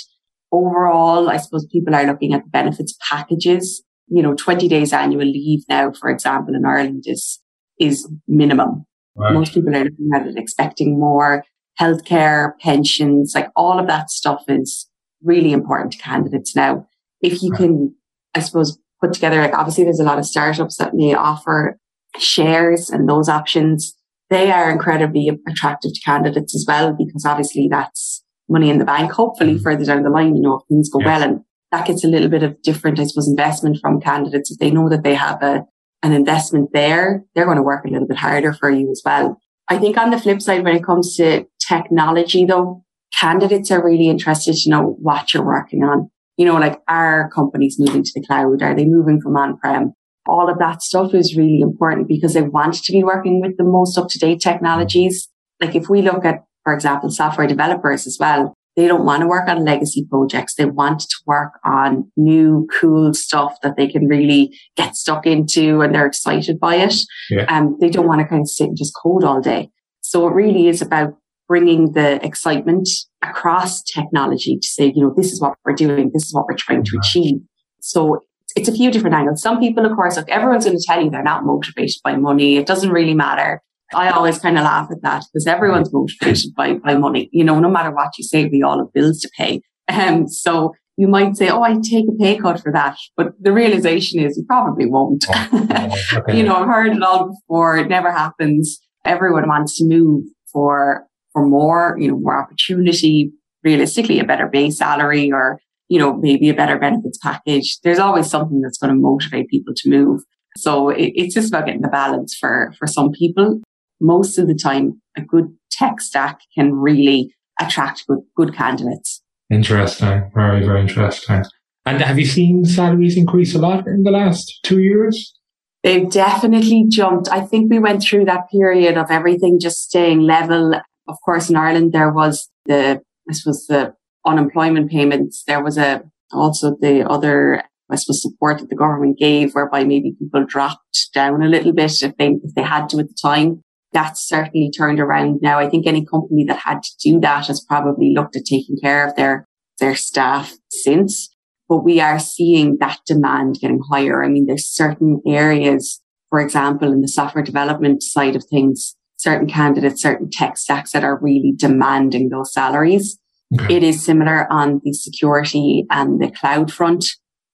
Overall, 0.52 1.30
I 1.30 1.38
suppose 1.38 1.68
people 1.68 1.94
are 1.94 2.06
looking 2.06 2.34
at 2.34 2.44
the 2.44 2.50
benefits 2.50 2.98
packages. 3.08 3.84
You 4.08 4.24
know, 4.24 4.34
20 4.34 4.68
days 4.68 4.92
annual 4.92 5.26
leave 5.26 5.62
now, 5.70 5.92
for 5.92 6.10
example, 6.10 6.56
in 6.56 6.66
Ireland 6.66 7.04
is, 7.06 7.40
is 7.80 8.10
minimum. 8.28 8.86
Right. 9.16 9.34
Most 9.34 9.54
people 9.54 9.76
are 9.76 9.84
looking 9.84 10.10
at 10.16 10.26
it 10.26 10.38
expecting 10.38 11.00
more 11.00 11.44
healthcare, 11.80 12.54
pensions, 12.60 13.34
like 13.36 13.50
all 13.56 13.80
of 13.80 13.88
that 13.88 14.10
stuff 14.10 14.44
is 14.48 14.88
really 15.24 15.52
important 15.52 15.94
to 15.94 15.98
candidates 15.98 16.56
now. 16.56 16.88
If 17.22 17.42
you 17.42 17.52
right. 17.52 17.58
can, 17.60 17.96
I 18.36 18.40
suppose, 18.40 18.78
put 19.02 19.14
together, 19.14 19.42
like 19.42 19.54
obviously 19.54 19.84
there's 19.84 20.00
a 20.00 20.04
lot 20.04 20.20
of 20.20 20.26
startups 20.26 20.78
that 20.78 20.94
may 20.94 21.14
offer 21.14 21.78
shares 22.18 22.90
and 22.90 23.08
those 23.08 23.30
options 23.30 23.96
they 24.30 24.52
are 24.52 24.70
incredibly 24.70 25.30
attractive 25.48 25.94
to 25.94 26.02
candidates 26.02 26.56
as 26.56 26.66
well, 26.68 26.94
because 26.94 27.26
obviously 27.26 27.68
that's 27.70 28.24
money 28.48 28.70
in 28.70 28.78
the 28.78 28.86
bank, 28.86 29.12
hopefully 29.12 29.54
mm-hmm. 29.54 29.64
further 29.64 29.86
down 29.86 30.04
the 30.04 30.10
line, 30.10 30.36
you 30.36 30.42
know, 30.42 30.56
if 30.56 30.68
things 30.68 30.90
go 30.90 31.00
yes. 31.00 31.06
well. 31.06 31.24
And 31.24 31.42
that 31.72 31.88
gets 31.88 32.04
a 32.04 32.08
little 32.08 32.30
bit 32.30 32.44
of 32.44 32.62
different, 32.62 33.00
I 33.00 33.06
suppose, 33.06 33.28
investment 33.28 33.80
from 33.82 34.00
candidates. 34.00 34.52
If 34.52 34.60
they 34.60 34.72
know 34.72 34.90
that 34.90 35.04
they 35.04 35.16
have 35.16 35.42
a, 35.42 35.66
an 36.04 36.14
investment 36.14 36.70
there, 36.74 37.24
they're 37.34 37.46
going 37.46 37.58
to 37.58 37.64
work 37.64 37.86
a 37.86 37.90
little 37.90 38.08
bit 38.08 38.18
harder 38.18 38.54
for 38.54 38.70
you 38.70 38.90
as 38.92 39.02
well. 39.04 39.38
I 39.68 39.78
think 39.78 39.98
on 39.98 40.10
the 40.10 40.20
flip 40.20 40.42
side, 40.42 40.64
when 40.64 40.76
it 40.76 40.84
comes 40.84 41.16
to 41.18 41.46
technology 41.70 42.46
though, 42.46 42.84
candidates 43.20 43.72
are 43.72 43.84
really 43.84 44.08
interested 44.08 44.56
to 44.56 44.70
know 44.70 44.98
what 45.00 45.34
you're 45.34 45.46
working 45.46 45.84
on. 45.84 46.10
You 46.38 46.46
know, 46.46 46.56
like 46.56 46.80
are 46.88 47.30
companies 47.30 47.78
moving 47.78 48.04
to 48.04 48.12
the 48.16 48.26
cloud? 48.26 48.62
Are 48.62 48.76
they 48.76 48.86
moving 48.86 49.22
from 49.22 49.36
on-prem? 49.36 49.94
all 50.30 50.50
of 50.50 50.60
that 50.60 50.82
stuff 50.82 51.14
is 51.14 51.36
really 51.36 51.60
important 51.60 52.08
because 52.08 52.34
they 52.34 52.42
want 52.42 52.76
to 52.76 52.92
be 52.92 53.04
working 53.04 53.42
with 53.42 53.58
the 53.58 53.64
most 53.64 53.98
up 53.98 54.08
to 54.10 54.20
date 54.20 54.40
technologies. 54.40 55.28
Like 55.60 55.76
if 55.76 55.90
we 55.90 56.02
look 56.02 56.24
at, 56.24 56.46
for 56.64 56.74
example, 56.74 57.10
software 57.10 57.48
developers 57.48 58.06
as 58.06 58.18
well, 58.20 58.54
they 58.76 58.88
don't 58.88 59.04
want 59.04 59.22
to 59.22 59.28
work 59.28 59.50
on 59.50 59.66
legacy 59.66 60.08
projects. 60.10 60.56
They 60.56 60.66
want 60.66 61.02
to 61.02 61.16
work 61.26 61.54
on 61.66 62.10
new, 62.16 62.68
cool 62.80 63.14
stuff 63.14 63.58
that 63.64 63.76
they 63.76 63.88
can 63.88 64.08
really 64.08 64.58
get 64.78 64.96
stuck 64.96 65.26
into 65.26 65.82
and 65.82 65.94
they're 65.94 66.06
excited 66.06 66.60
by 66.60 66.76
it. 66.76 66.96
Yeah. 67.30 67.46
Um, 67.50 67.78
they 67.82 67.90
don't 67.90 68.08
want 68.08 68.22
to 68.22 68.28
kind 68.28 68.42
of 68.42 68.50
sit 68.50 68.68
and 68.68 68.78
just 68.78 68.94
code 69.02 69.24
all 69.24 69.42
day. 69.42 69.70
So 70.02 70.28
it 70.28 70.34
really 70.34 70.68
is 70.68 70.82
about 70.82 71.16
bringing 71.50 71.92
the 71.92 72.24
excitement 72.26 72.88
across 73.22 73.82
technology 73.82 74.58
to 74.58 74.68
say, 74.68 74.94
you 74.96 75.02
know, 75.02 75.14
this 75.18 75.34
is 75.34 75.42
what 75.42 75.56
we're 75.66 75.74
doing. 75.74 76.12
This 76.14 76.28
is 76.28 76.34
what 76.34 76.46
we're 76.48 76.56
trying 76.56 76.84
to 76.86 76.98
achieve. 76.98 77.42
So 77.82 78.22
it's 78.56 78.70
a 78.70 78.74
few 78.74 78.92
different 78.92 79.16
angles. 79.16 79.42
Some 79.42 79.60
people, 79.60 79.86
of 79.86 79.96
course, 79.96 80.16
look, 80.16 80.30
everyone's 80.30 80.66
going 80.66 80.78
to 80.78 80.84
tell 80.88 81.04
you 81.04 81.10
they're 81.10 81.24
not 81.24 81.46
motivated 81.46 81.96
by 82.04 82.16
money. 82.16 82.58
It 82.58 82.68
doesn't 82.68 82.92
really 82.92 83.14
matter. 83.14 83.62
I 83.94 84.12
always 84.12 84.38
kind 84.38 84.58
of 84.58 84.64
laugh 84.64 84.90
at 84.92 85.02
that 85.02 85.24
because 85.34 85.48
everyone's 85.48 85.92
motivated 85.92 86.54
by, 86.56 86.76
by 86.76 86.96
money. 86.96 87.30
You 87.34 87.44
know, 87.44 87.60
no 87.60 87.70
matter 87.70 87.92
what 87.92 88.18
you 88.18 88.24
say, 88.24 88.46
we 88.46 88.62
all 88.62 88.78
have 88.78 88.94
bills 88.94 89.20
to 89.22 89.30
pay. 89.36 89.62
Um, 89.88 90.28
so 90.28 90.74
you 90.98 91.08
might 91.08 91.36
say, 91.38 91.50
Oh, 91.50 91.64
I 91.64 91.78
take 91.82 92.06
a 92.08 92.18
pay 92.20 92.38
cut 92.38 92.62
for 92.62 92.72
that. 92.72 92.98
But 93.18 93.30
the 93.40 93.52
realization 93.52 94.20
is 94.20 94.38
you 94.38 94.46
probably 94.48 94.86
won't. 94.86 95.26
Oh, 95.82 95.96
okay. 96.14 96.38
you 96.38 96.44
know, 96.44 96.56
I've 96.56 96.68
heard 96.68 96.96
it 96.96 97.02
all 97.02 97.30
before. 97.30 97.78
It 97.78 97.88
never 97.88 98.12
happens. 98.12 98.80
Everyone 99.06 99.48
wants 99.48 99.78
to 99.78 99.86
move 99.86 100.26
for, 100.52 101.06
for 101.34 101.46
more, 101.46 101.96
you 102.00 102.08
know, 102.08 102.20
more 102.20 102.42
opportunity, 102.42 103.32
realistically 103.64 104.20
a 104.20 104.24
better 104.24 104.48
base 104.48 104.78
salary 104.78 105.32
or 105.32 105.60
you 105.90 105.98
know, 105.98 106.16
maybe 106.18 106.50
a 106.50 106.54
better 106.54 106.78
benefits 106.78 107.18
package. 107.18 107.80
There's 107.84 108.00
always 108.00 108.30
something 108.30 108.62
that's 108.62 108.78
going 108.78 108.94
to 108.94 109.00
motivate 109.00 109.50
people 109.50 109.74
to 109.76 109.90
move. 109.90 110.22
So 110.56 110.90
it, 110.90 111.12
it's 111.16 111.34
just 111.34 111.50
about 111.50 111.66
getting 111.66 111.82
the 111.82 111.90
balance 111.90 112.38
for, 112.40 112.74
for 112.78 112.88
some 112.88 113.12
people. 113.12 113.60
Most 114.00 114.38
of 114.38 114.48
the 114.48 114.56
time, 114.56 115.02
a 115.18 115.22
good 115.22 115.48
tech 115.72 116.00
stack 116.00 116.40
can 116.56 116.74
really 116.74 117.34
attract 117.60 118.06
good, 118.08 118.20
good 118.38 118.56
candidates. 118.56 119.22
Interesting. 119.52 120.32
Very, 120.34 120.64
very 120.64 120.82
interesting. 120.82 121.44
And 121.86 122.02
have 122.02 122.20
you 122.20 122.26
seen 122.26 122.66
salaries 122.66 123.18
increase 123.18 123.56
a 123.56 123.60
lot 123.60 123.88
in 123.88 124.04
the 124.04 124.12
last 124.12 124.60
two 124.64 124.80
years? 124.80 125.36
They've 125.84 126.10
definitely 126.10 126.86
jumped. 126.88 127.30
I 127.30 127.42
think 127.42 127.72
we 127.72 127.80
went 127.80 128.04
through 128.04 128.26
that 128.26 128.50
period 128.52 128.96
of 128.98 129.10
everything 129.10 129.60
just 129.60 129.84
staying 129.84 130.20
level. 130.22 130.80
Of 131.10 131.18
course, 131.26 131.50
in 131.50 131.56
Ireland, 131.56 131.92
there 131.92 132.12
was 132.12 132.50
the, 132.66 133.02
I 133.28 133.34
suppose 133.34 133.66
the 133.66 133.96
unemployment 134.26 134.92
payments, 134.92 135.44
there 135.48 135.64
was 135.64 135.78
a 135.78 136.04
also 136.32 136.78
the 136.80 137.04
other, 137.10 137.64
I 137.90 137.96
suppose, 137.96 138.22
support 138.22 138.60
that 138.60 138.70
the 138.70 138.76
government 138.76 139.18
gave, 139.18 139.54
whereby 139.54 139.84
maybe 139.84 140.16
people 140.20 140.46
dropped 140.46 141.10
down 141.14 141.42
a 141.42 141.50
little 141.50 141.74
bit 141.74 142.04
if 142.04 142.16
they 142.18 142.38
if 142.44 142.54
they 142.56 142.62
had 142.62 142.90
to 142.90 143.00
at 143.00 143.08
the 143.08 143.18
time. 143.20 143.64
That's 143.92 144.22
certainly 144.22 144.70
turned 144.70 145.00
around 145.00 145.40
now. 145.42 145.58
I 145.58 145.68
think 145.68 145.88
any 145.88 146.06
company 146.06 146.46
that 146.46 146.60
had 146.64 146.84
to 146.84 146.92
do 147.04 147.20
that 147.22 147.48
has 147.48 147.66
probably 147.66 148.14
looked 148.16 148.36
at 148.36 148.46
taking 148.46 148.78
care 148.80 149.08
of 149.08 149.16
their 149.16 149.48
their 149.80 149.96
staff 149.96 150.56
since. 150.70 151.36
But 151.68 151.84
we 151.84 152.00
are 152.00 152.20
seeing 152.20 152.78
that 152.80 153.00
demand 153.08 153.58
getting 153.62 153.82
higher. 153.92 154.24
I 154.24 154.28
mean, 154.28 154.46
there's 154.46 154.68
certain 154.68 155.22
areas, 155.28 156.02
for 156.30 156.40
example, 156.40 156.92
in 156.92 157.02
the 157.02 157.08
software 157.08 157.44
development 157.44 158.04
side 158.04 158.36
of 158.36 158.44
things, 158.44 158.96
certain 159.20 159.48
candidates, 159.48 160.02
certain 160.02 160.30
tech 160.32 160.58
stacks 160.58 160.94
that 160.94 161.04
are 161.04 161.20
really 161.22 161.54
demanding 161.56 162.30
those 162.30 162.54
salaries. 162.54 163.20
Okay. 163.54 163.78
It 163.78 163.84
is 163.84 164.04
similar 164.04 164.52
on 164.52 164.80
the 164.84 164.94
security 164.94 165.86
and 165.90 166.22
the 166.22 166.32
cloud 166.32 166.72
front. 166.72 167.06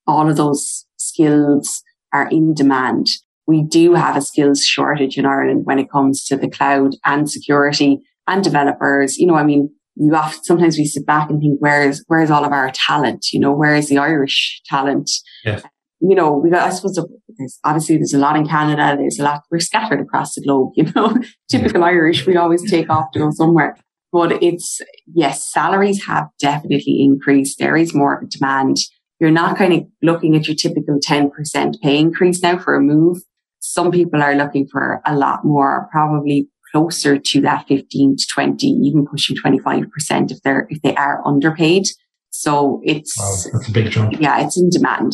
All 0.05 0.29
of 0.29 0.38
those 0.38 0.86
skills 0.98 1.81
are 2.13 2.29
in 2.29 2.53
demand. 2.53 3.07
We 3.48 3.63
do 3.63 3.95
have 3.95 4.15
a 4.15 4.22
skills 4.22 4.63
shortage 4.63 5.17
in 5.17 5.25
Ireland 5.25 5.65
when 5.65 5.79
it 5.79 5.91
comes 5.91 6.24
to 6.25 6.38
the 6.38 6.50
cloud 6.50 6.95
and 7.03 7.29
security 7.29 8.00
and 8.27 8.43
developers. 8.43 9.17
You 9.17 9.27
know, 9.27 9.36
I 9.36 9.43
mean, 9.43 9.69
you 9.95 10.13
often, 10.15 10.43
sometimes 10.43 10.77
we 10.77 10.86
sit 10.86 11.05
back 11.05 11.29
and 11.29 11.39
think, 11.39 11.57
where's, 11.60 12.03
where's 12.07 12.29
all 12.29 12.45
of 12.45 12.51
our 12.51 12.69
talent? 12.74 13.27
You 13.31 13.39
know, 13.39 13.53
where 13.53 13.75
is 13.75 13.89
the 13.89 13.98
Irish 13.98 14.62
talent? 14.65 15.10
Yes. 15.43 15.63
You 16.02 16.16
know, 16.16 16.34
we 16.34 16.50
got, 16.50 16.68
I 16.68 16.72
suppose 16.72 17.00
there's 17.38 17.60
obviously 17.64 17.98
there's 17.98 18.14
a 18.14 18.20
lot 18.20 18.36
in 18.36 18.48
Canada. 18.48 18.96
There's 18.98 19.20
a 19.20 19.24
lot, 19.24 19.44
we're 19.50 19.60
scattered 19.60 20.02
across 20.02 20.36
the 20.36 20.42
globe, 20.42 20.72
you 20.75 20.92
know, 20.96 21.18
typical 21.50 21.84
Irish. 21.84 22.25
We 22.25 22.38
always 22.38 22.70
take 22.70 22.90
off 22.90 23.12
to 23.14 23.20
go 23.20 23.32
somewhere. 23.32 23.78
But 24.12 24.44
it's, 24.44 24.80
yes, 25.14 25.52
salaries 25.52 26.06
have 26.06 26.28
definitely 26.40 27.02
increased. 27.02 27.60
There 27.60 27.75
is 27.75 27.94
more 27.94 28.16
of 28.16 28.24
a 28.24 28.28
demand. 28.28 28.78
You're 29.20 29.32
not 29.32 29.58
kind 29.58 29.74
of 29.74 29.84
looking 30.02 30.36
at 30.36 30.48
your 30.48 30.56
typical 30.56 31.00
10% 31.00 31.82
pay 31.82 31.98
increase 31.98 32.42
now 32.42 32.58
for 32.58 32.75
a 32.75 32.82
move. 32.82 33.18
Some 33.60 33.92
people 33.92 34.22
are 34.22 34.36
looking 34.36 34.68
for 34.72 35.02
a 35.06 35.16
lot 35.16 35.44
more, 35.44 35.90
probably 35.92 36.48
closer 36.72 37.18
to 37.18 37.42
that 37.42 37.68
15 37.68 38.18
to 38.18 38.25
20, 38.28 38.68
even 38.68 39.06
pushing 39.06 39.36
25% 39.38 40.32
if 40.32 40.42
they're, 40.44 40.68
if 40.70 40.82
they 40.82 40.96
are 40.96 41.25
underpaid. 41.25 41.88
So 42.30 42.82
it's, 42.84 43.18
wow, 43.18 43.36
that's 43.54 43.70
a 43.70 43.72
big 43.72 43.92
jump. 43.92 44.20
Yeah, 44.20 44.46
it's 44.46 44.58
in 44.58 44.70
demand. 44.70 45.14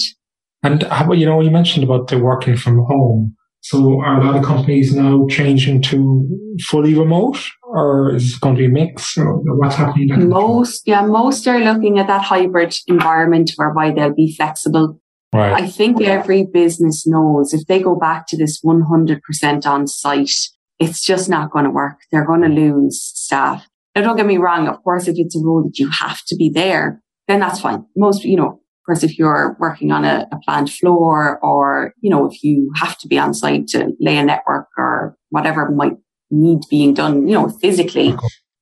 And 0.64 0.84
how, 0.84 1.06
about, 1.06 1.18
you 1.18 1.26
know, 1.26 1.42
you 1.42 1.52
mentioned 1.52 1.84
about 1.84 2.08
the 2.08 2.20
working 2.20 2.56
from 2.56 2.84
home. 2.86 3.36
So 3.62 4.02
are 4.02 4.20
a 4.20 4.26
lot 4.26 4.36
of 4.36 4.44
companies 4.44 4.94
now 4.96 5.28
changing 5.28 5.84
to 5.84 6.56
fully 6.66 6.96
remote 6.96 7.38
or 7.64 8.16
is 8.16 8.34
it 8.34 8.42
going 8.42 8.56
to 8.56 8.60
be 8.60 8.66
a 8.66 8.70
mix 8.70 9.16
or 9.18 9.40
what's 9.58 9.76
happening? 9.76 10.30
Most, 10.30 10.88
yeah, 10.88 11.06
most 11.06 11.48
are 11.48 11.60
looking 11.60 12.00
at 12.00 12.08
that 12.08 12.24
hybrid 12.24 12.76
environment 12.88 13.52
whereby 13.58 13.92
they'll 13.92 14.16
be 14.16 14.36
flexible. 14.36 15.00
Right. 15.34 15.64
I 15.64 15.68
think 15.68 16.02
every 16.02 16.44
business 16.44 17.06
knows 17.08 17.54
if 17.54 17.66
they 17.68 17.80
go 17.80 17.96
back 17.96 18.28
to 18.28 18.38
this 18.38 18.62
100% 18.66 19.66
on 19.66 19.88
site, 19.88 20.36
it's 20.80 21.06
just 21.06 21.30
not 21.30 21.52
going 21.52 21.66
to 21.66 21.72
work. 21.72 22.00
They're 22.12 22.26
going 22.26 22.42
to 22.42 22.50
lose 22.50 23.00
staff. 23.00 23.68
Now, 23.96 24.02
don't 24.02 24.18
get 24.18 24.26
me 24.26 24.38
wrong. 24.38 24.68
Of 24.68 24.84
course, 24.84 25.08
if 25.08 25.16
it's 25.18 25.36
a 25.36 25.40
role 25.40 25.64
that 25.64 25.78
you 25.78 25.90
have 25.90 26.22
to 26.28 26.36
be 26.36 26.50
there, 26.50 27.02
then 27.28 27.40
that's 27.40 27.62
fine. 27.62 27.86
Most, 27.96 28.24
you 28.24 28.36
know, 28.36 28.61
of 28.82 28.86
course, 28.86 29.04
if 29.04 29.20
you're 29.20 29.56
working 29.60 29.92
on 29.92 30.06
a, 30.06 30.28
a 30.32 30.40
plant 30.40 30.70
floor 30.70 31.40
or, 31.44 31.94
you 32.02 32.10
know, 32.10 32.26
if 32.28 32.44
you 32.44 32.72
have 32.78 32.98
to 32.98 33.08
be 33.08 33.20
on 33.20 33.36
site 33.36 33.68
to 33.68 33.92
lay 34.00 34.18
a 34.18 34.24
network 34.24 34.70
or 34.76 35.16
whatever 35.30 35.70
might 35.70 35.98
need 36.32 36.62
being 36.68 36.96
done, 36.96 37.28
you 37.28 37.36
know, 37.36 37.48
physically. 37.48 38.16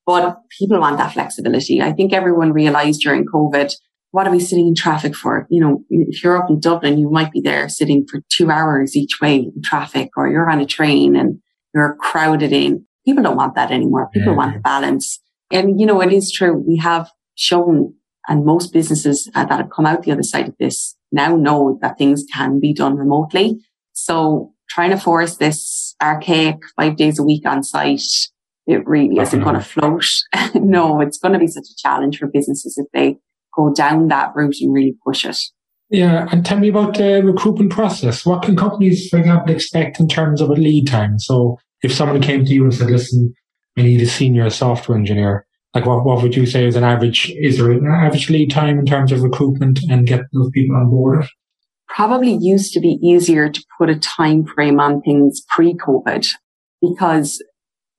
But 0.06 0.42
people 0.58 0.80
want 0.80 0.98
that 0.98 1.14
flexibility. 1.14 1.82
I 1.82 1.94
think 1.94 2.12
everyone 2.12 2.52
realized 2.52 3.00
during 3.02 3.26
COVID, 3.26 3.74
what 4.12 4.28
are 4.28 4.32
we 4.32 4.42
sitting 4.42 4.68
in 4.68 4.76
traffic 4.76 5.16
for? 5.16 5.48
You 5.50 5.62
know, 5.62 5.86
if 5.90 6.22
you're 6.22 6.36
up 6.36 6.50
in 6.50 6.60
Dublin, 6.60 6.98
you 6.98 7.10
might 7.10 7.32
be 7.32 7.40
there 7.40 7.70
sitting 7.70 8.06
for 8.10 8.22
two 8.28 8.52
hours 8.52 8.98
each 8.98 9.22
way 9.22 9.36
in 9.38 9.62
traffic 9.64 10.10
or 10.18 10.28
you're 10.28 10.50
on 10.50 10.60
a 10.60 10.66
train 10.66 11.16
and 11.16 11.40
you're 11.74 11.96
crowded 12.02 12.52
in. 12.52 12.86
People 13.06 13.24
don't 13.24 13.38
want 13.38 13.56
that 13.56 13.72
anymore. 13.72 14.10
People 14.14 14.34
yeah. 14.34 14.38
want 14.38 14.54
the 14.56 14.60
balance. 14.60 15.22
And, 15.50 15.80
you 15.80 15.86
know, 15.86 16.02
it 16.02 16.12
is 16.12 16.30
true. 16.30 16.62
We 16.68 16.76
have 16.78 17.10
shown 17.36 17.94
and 18.29 18.45
most 18.45 18.71
businesses 18.71 19.29
uh, 19.36 19.43
that 19.45 19.57
have 19.57 19.71
come 19.71 19.86
out 19.86 20.03
the 20.03 20.12
other 20.12 20.24
side 20.24 20.48
of 20.48 20.55
this 20.59 20.95
now 21.12 21.36
know 21.36 21.77
that 21.81 21.98
things 21.98 22.24
can 22.33 22.59
be 22.59 22.74
done 22.74 22.95
remotely. 22.95 23.59
So 23.93 24.53
trying 24.69 24.91
to 24.91 24.98
force 24.98 25.38
this 25.38 25.95
archaic 26.01 26.57
five 26.77 26.95
days 26.95 27.19
a 27.19 27.24
week 27.24 27.45
on 27.45 27.63
site, 27.63 28.03
it 28.67 28.88
really 28.88 29.17
isn't 29.19 29.43
going 29.43 29.55
to 29.55 29.62
float. 29.62 30.05
no, 30.53 31.01
it's 31.01 31.17
going 31.17 31.33
to 31.33 31.39
be 31.39 31.48
such 31.48 31.65
a 31.65 31.75
challenge 31.77 32.19
for 32.19 32.27
businesses 32.27 32.77
if 32.77 32.86
they 32.93 33.17
go 33.55 33.74
down 33.74 34.07
that 34.09 34.31
route 34.36 34.62
and 34.62 34.71
really 34.71 34.95
push 35.03 35.25
it. 35.25 35.38
Yeah, 35.89 36.27
and 36.31 36.45
tell 36.45 36.59
me 36.59 36.69
about 36.69 36.98
the 36.98 37.24
recruitment 37.24 37.71
process. 37.71 38.24
What 38.24 38.43
can 38.43 38.55
companies, 38.55 39.09
for 39.09 39.17
example, 39.17 39.51
expect 39.53 40.00
in 40.00 40.07
terms 40.07 40.39
of 40.39 40.51
a 40.51 40.53
lead 40.53 40.86
time? 40.86 41.17
So 41.17 41.57
if 41.81 41.91
someone 41.91 42.21
came 42.21 42.45
to 42.45 42.53
you 42.53 42.63
and 42.63 42.74
said, 42.74 42.91
listen, 42.91 43.33
I 43.75 43.81
need 43.81 44.01
a 44.01 44.05
senior 44.05 44.48
software 44.51 44.98
engineer, 44.98 45.48
like 45.74 45.86
what, 45.86 46.04
what 46.04 46.22
would 46.24 46.36
you 46.36 46.46
say 46.46 46.66
is 46.66 46.76
an 46.76 46.84
average, 46.84 47.32
is 47.38 47.58
there 47.58 47.72
an 47.72 47.86
average 47.86 48.30
lead 48.30 48.50
time 48.52 48.80
in 48.80 48.86
terms 48.86 49.12
of 49.12 49.22
recruitment 49.22 49.80
and 49.90 50.08
get 50.08 50.22
those 50.34 50.50
people 50.52 50.76
on 50.76 50.90
board? 50.90 51.28
Probably 51.88 52.38
used 52.40 52.74
to 52.74 52.80
be 52.80 53.00
easier 53.04 53.50
to 53.50 53.66
put 53.78 53.90
a 53.90 54.00
time 54.00 54.46
frame 54.46 54.80
on 54.80 55.02
things 55.02 55.42
pre-COVID 55.50 56.28
because 56.82 57.44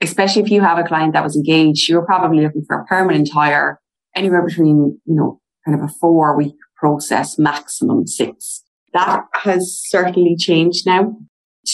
especially 0.00 0.42
if 0.42 0.50
you 0.50 0.60
have 0.60 0.78
a 0.78 0.84
client 0.84 1.12
that 1.12 1.24
was 1.24 1.36
engaged, 1.36 1.88
you're 1.88 2.04
probably 2.04 2.42
looking 2.42 2.64
for 2.66 2.80
a 2.80 2.84
permanent 2.86 3.30
hire 3.32 3.80
anywhere 4.16 4.44
between, 4.44 4.98
you 5.04 5.14
know, 5.14 5.40
kind 5.64 5.78
of 5.78 5.84
a 5.84 5.92
four 6.00 6.36
week 6.36 6.54
process, 6.76 7.38
maximum 7.38 8.06
six. 8.06 8.62
That 8.92 9.24
has 9.34 9.80
certainly 9.86 10.36
changed 10.36 10.86
now 10.86 11.16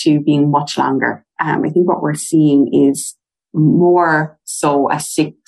to 0.02 0.20
being 0.20 0.50
much 0.50 0.76
longer. 0.76 1.24
Um, 1.40 1.64
I 1.64 1.70
think 1.70 1.88
what 1.88 2.02
we're 2.02 2.14
seeing 2.14 2.70
is 2.72 3.14
more 3.54 4.38
so 4.44 4.90
a 4.90 5.00
six 5.00 5.45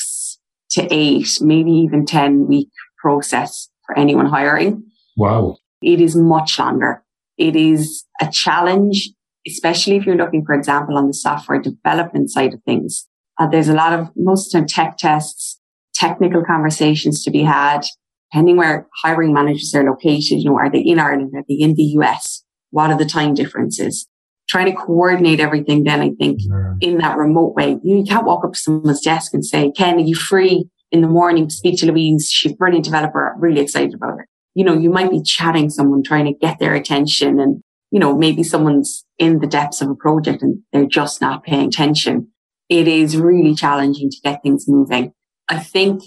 to 0.79 0.95
eight, 0.95 1.39
maybe 1.41 1.71
even 1.71 2.07
10 2.07 2.47
week 2.47 2.71
process 2.99 3.69
for 3.87 3.99
anyone 3.99 4.27
hiring. 4.27 4.85
Wow. 5.17 5.57
It 5.83 6.01
is 6.01 6.17
much 6.17 6.59
longer. 6.59 7.03
It 7.37 7.57
is 7.57 8.05
a 8.21 8.29
challenge, 8.31 9.11
especially 9.47 9.97
if 9.97 10.07
you're 10.07 10.17
looking, 10.17 10.45
for 10.45 10.55
example, 10.55 10.97
on 10.97 11.09
the 11.09 11.15
software 11.15 11.61
development 11.61 12.31
side 12.31 12.55
of 12.55 12.63
things. 12.65 13.07
Uh, 13.39 13.49
there's 13.49 13.69
a 13.69 13.75
lot 13.75 13.93
of 13.93 14.09
most 14.17 14.55
of 14.55 14.63
the 14.63 14.67
time 14.67 14.69
tech 14.69 14.99
tests, 14.99 15.61
technical 15.95 16.45
conversations 16.45 17.25
to 17.25 17.31
be 17.31 17.43
had, 17.43 17.83
depending 18.31 18.57
where 18.57 18.89
hiring 19.03 19.33
managers 19.33 19.75
are 19.75 19.85
located. 19.85 20.43
You 20.43 20.51
know, 20.51 20.59
are 20.59 20.71
they 20.71 20.81
in 20.81 20.99
Ireland? 20.99 21.33
Are 21.35 21.45
they 21.49 21.55
in 21.55 21.75
the 21.75 21.85
US? 21.99 22.45
What 22.71 22.91
are 22.91 22.99
the 22.99 23.05
time 23.05 23.35
differences? 23.35 24.07
Trying 24.49 24.67
to 24.67 24.73
coordinate 24.73 25.41
everything 25.41 25.85
then, 25.85 26.01
I 26.01 26.11
think, 26.19 26.41
yeah. 26.41 26.75
in 26.81 26.99
that 26.99 27.19
remote 27.19 27.55
way. 27.55 27.79
You 27.83 28.05
can't 28.05 28.27
walk 28.27 28.45
up 28.45 28.53
to 28.53 28.59
someone's 28.59 29.03
desk 29.03 29.35
and 29.35 29.45
say, 29.45 29.71
Ken, 29.73 29.97
are 29.97 30.01
you 30.01 30.15
free 30.15 30.69
in 30.91 31.03
the 31.03 31.09
morning 31.09 31.49
to 31.49 31.55
speak 31.55 31.79
to 31.81 31.87
Louise? 31.87 32.31
She's 32.31 32.53
a 32.53 32.57
brilliant 32.57 32.85
developer. 32.85 33.33
I'm 33.35 33.41
really 33.41 33.61
excited 33.61 33.95
about 33.95 34.19
her. 34.19 34.29
You 34.55 34.65
know, 34.65 34.75
you 34.75 34.91
might 34.91 35.11
be 35.11 35.23
chatting 35.23 35.71
someone, 35.71 36.03
trying 36.03 36.25
to 36.25 36.33
get 36.33 36.59
their 36.59 36.75
attention 36.75 37.39
and, 37.39 37.63
you 37.91 38.01
know, 38.01 38.17
maybe 38.17 38.43
someone's 38.43 39.05
in 39.19 39.41
the 39.41 39.47
depths 39.47 39.83
of 39.83 39.91
a 39.91 39.95
project 39.95 40.43
and 40.43 40.61
they're 40.73 40.87
just 40.87 41.21
not 41.21 41.45
paying 41.45 41.69
attention. 41.69 42.29
It 42.69 42.89
is 42.89 43.17
really 43.17 43.55
challenging 43.55 44.11
to 44.11 44.17
get 44.25 44.43
things 44.43 44.65
moving. 44.67 45.13
I 45.49 45.59
think 45.59 46.03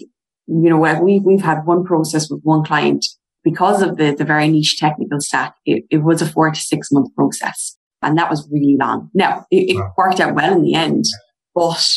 you 0.48 0.70
know, 0.70 0.78
we've, 1.02 1.24
we've 1.24 1.42
had 1.42 1.66
one 1.66 1.84
process 1.84 2.30
with 2.30 2.42
one 2.44 2.64
client 2.64 3.06
because 3.44 3.82
of 3.82 3.98
the, 3.98 4.14
the 4.14 4.26
very 4.26 4.48
niche 4.50 4.78
technical 4.78 5.20
stack. 5.20 5.56
It, 5.66 5.86
it 5.90 5.98
was 6.00 6.22
a 6.22 6.26
four 6.26 6.52
to 6.52 6.60
six 6.60 6.92
month 6.92 7.14
process 7.16 7.78
and 8.02 8.18
that 8.18 8.30
was 8.30 8.48
really 8.52 8.78
long. 8.80 9.10
Now 9.14 9.46
it, 9.52 9.72
it 9.72 9.76
wow. 9.76 9.94
worked 9.98 10.20
out 10.20 10.36
well 10.36 10.54
in 10.54 10.64
the 10.64 10.76
end, 10.76 11.06
but 11.54 11.88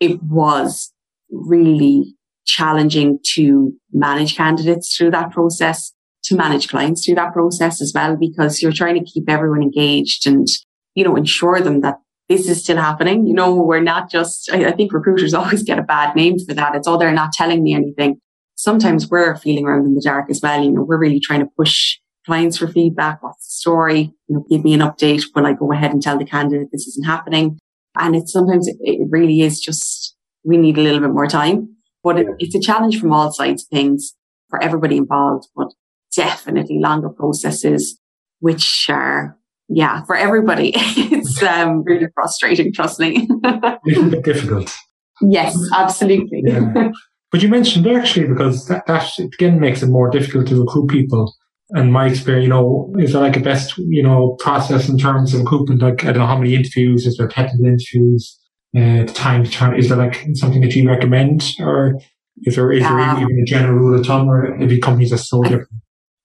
it 0.00 0.22
was 0.22 0.92
really 1.30 2.14
challenging 2.46 3.18
to 3.34 3.72
manage 3.92 4.36
candidates 4.36 4.96
through 4.96 5.12
that 5.12 5.30
process, 5.30 5.92
to 6.24 6.36
manage 6.36 6.68
clients 6.68 7.04
through 7.04 7.14
that 7.14 7.32
process 7.32 7.80
as 7.80 7.92
well, 7.94 8.16
because 8.16 8.62
you're 8.62 8.72
trying 8.72 8.98
to 8.98 9.10
keep 9.10 9.28
everyone 9.28 9.62
engaged 9.62 10.26
and, 10.26 10.48
you 10.94 11.04
know, 11.04 11.16
ensure 11.16 11.60
them 11.60 11.80
that 11.82 11.98
this 12.28 12.48
is 12.48 12.62
still 12.62 12.76
happening. 12.76 13.26
You 13.26 13.34
know, 13.34 13.54
we're 13.54 13.80
not 13.80 14.10
just, 14.10 14.50
I, 14.52 14.66
I 14.66 14.72
think 14.72 14.92
recruiters 14.92 15.34
always 15.40 15.62
get 15.62 15.78
a 15.78 15.82
bad 15.82 16.16
name 16.16 16.38
for 16.38 16.54
that. 16.54 16.74
It's, 16.74 16.88
oh, 16.88 16.98
they're 16.98 17.12
not 17.12 17.32
telling 17.32 17.62
me 17.62 17.74
anything. 17.74 18.20
Sometimes 18.56 19.08
we're 19.08 19.36
feeling 19.36 19.64
around 19.64 19.86
in 19.86 19.94
the 19.94 20.02
dark 20.02 20.28
as 20.28 20.40
well. 20.42 20.62
You 20.62 20.72
know, 20.72 20.82
we're 20.82 20.98
really 20.98 21.20
trying 21.20 21.40
to 21.40 21.48
push 21.56 21.98
clients 22.30 22.58
for 22.58 22.68
feedback. 22.68 23.20
What's 23.24 23.44
the 23.44 23.50
story? 23.50 24.14
You 24.28 24.36
know, 24.36 24.44
give 24.48 24.62
me 24.62 24.72
an 24.72 24.80
update. 24.80 25.24
Will 25.34 25.46
I 25.46 25.52
go 25.52 25.72
ahead 25.72 25.90
and 25.90 26.00
tell 26.00 26.16
the 26.16 26.24
candidate 26.24 26.68
this 26.70 26.86
isn't 26.86 27.04
happening? 27.04 27.58
And 27.98 28.14
it's 28.14 28.32
sometimes 28.32 28.68
it, 28.68 28.76
it 28.82 29.08
really 29.10 29.40
is 29.40 29.58
just, 29.58 30.14
we 30.44 30.56
need 30.56 30.78
a 30.78 30.80
little 30.80 31.00
bit 31.00 31.10
more 31.10 31.26
time, 31.26 31.74
but 32.04 32.20
it, 32.20 32.28
it's 32.38 32.54
a 32.54 32.60
challenge 32.60 33.00
from 33.00 33.12
all 33.12 33.32
sides 33.32 33.64
of 33.64 33.68
things 33.76 34.14
for 34.48 34.62
everybody 34.62 34.96
involved, 34.96 35.48
but 35.56 35.72
definitely 36.14 36.78
longer 36.78 37.08
processes, 37.08 37.98
which 38.38 38.88
are 38.88 39.36
yeah, 39.72 40.04
for 40.04 40.16
everybody, 40.16 40.72
it's 40.76 41.42
um, 41.42 41.82
really 41.84 42.06
frustrating, 42.14 42.72
trust 42.72 43.00
me. 43.00 43.28
difficult. 44.22 44.72
Yes, 45.20 45.56
absolutely. 45.74 46.42
Yeah. 46.44 46.90
But 47.32 47.42
you 47.42 47.48
mentioned 47.48 47.86
actually, 47.88 48.28
because 48.28 48.66
that, 48.66 48.86
that 48.86 49.18
again 49.18 49.58
makes 49.58 49.82
it 49.82 49.88
more 49.88 50.10
difficult 50.10 50.46
to 50.48 50.60
recruit 50.60 50.88
people. 50.88 51.34
And 51.72 51.92
my 51.92 52.08
experience, 52.08 52.44
you 52.44 52.50
know, 52.50 52.92
is 52.98 53.12
there 53.12 53.22
like 53.22 53.36
a 53.36 53.40
best, 53.40 53.76
you 53.78 54.02
know, 54.02 54.36
process 54.40 54.88
in 54.88 54.98
terms 54.98 55.34
of 55.34 55.40
recruitment? 55.40 55.82
Like, 55.82 56.04
I 56.04 56.12
don't 56.12 56.18
know 56.18 56.26
how 56.26 56.38
many 56.38 56.54
interviews, 56.54 57.06
is 57.06 57.16
there 57.16 57.28
technical 57.28 57.66
interviews, 57.66 58.38
uh, 58.76 59.04
the 59.04 59.12
time 59.14 59.44
to 59.44 59.50
turn, 59.50 59.78
is 59.78 59.88
there 59.88 59.98
like 59.98 60.26
something 60.34 60.60
that 60.62 60.74
you 60.74 60.88
recommend 60.88 61.44
or 61.60 62.00
is 62.42 62.56
there, 62.56 62.72
is 62.72 62.82
there 62.82 62.98
um, 62.98 63.22
even 63.22 63.38
a 63.38 63.44
general 63.44 63.78
rule 63.78 64.00
of 64.00 64.06
thumb 64.06 64.28
or 64.28 64.54
every 64.60 64.78
companies 64.78 65.12
are 65.12 65.18
so 65.18 65.42
different? 65.42 65.68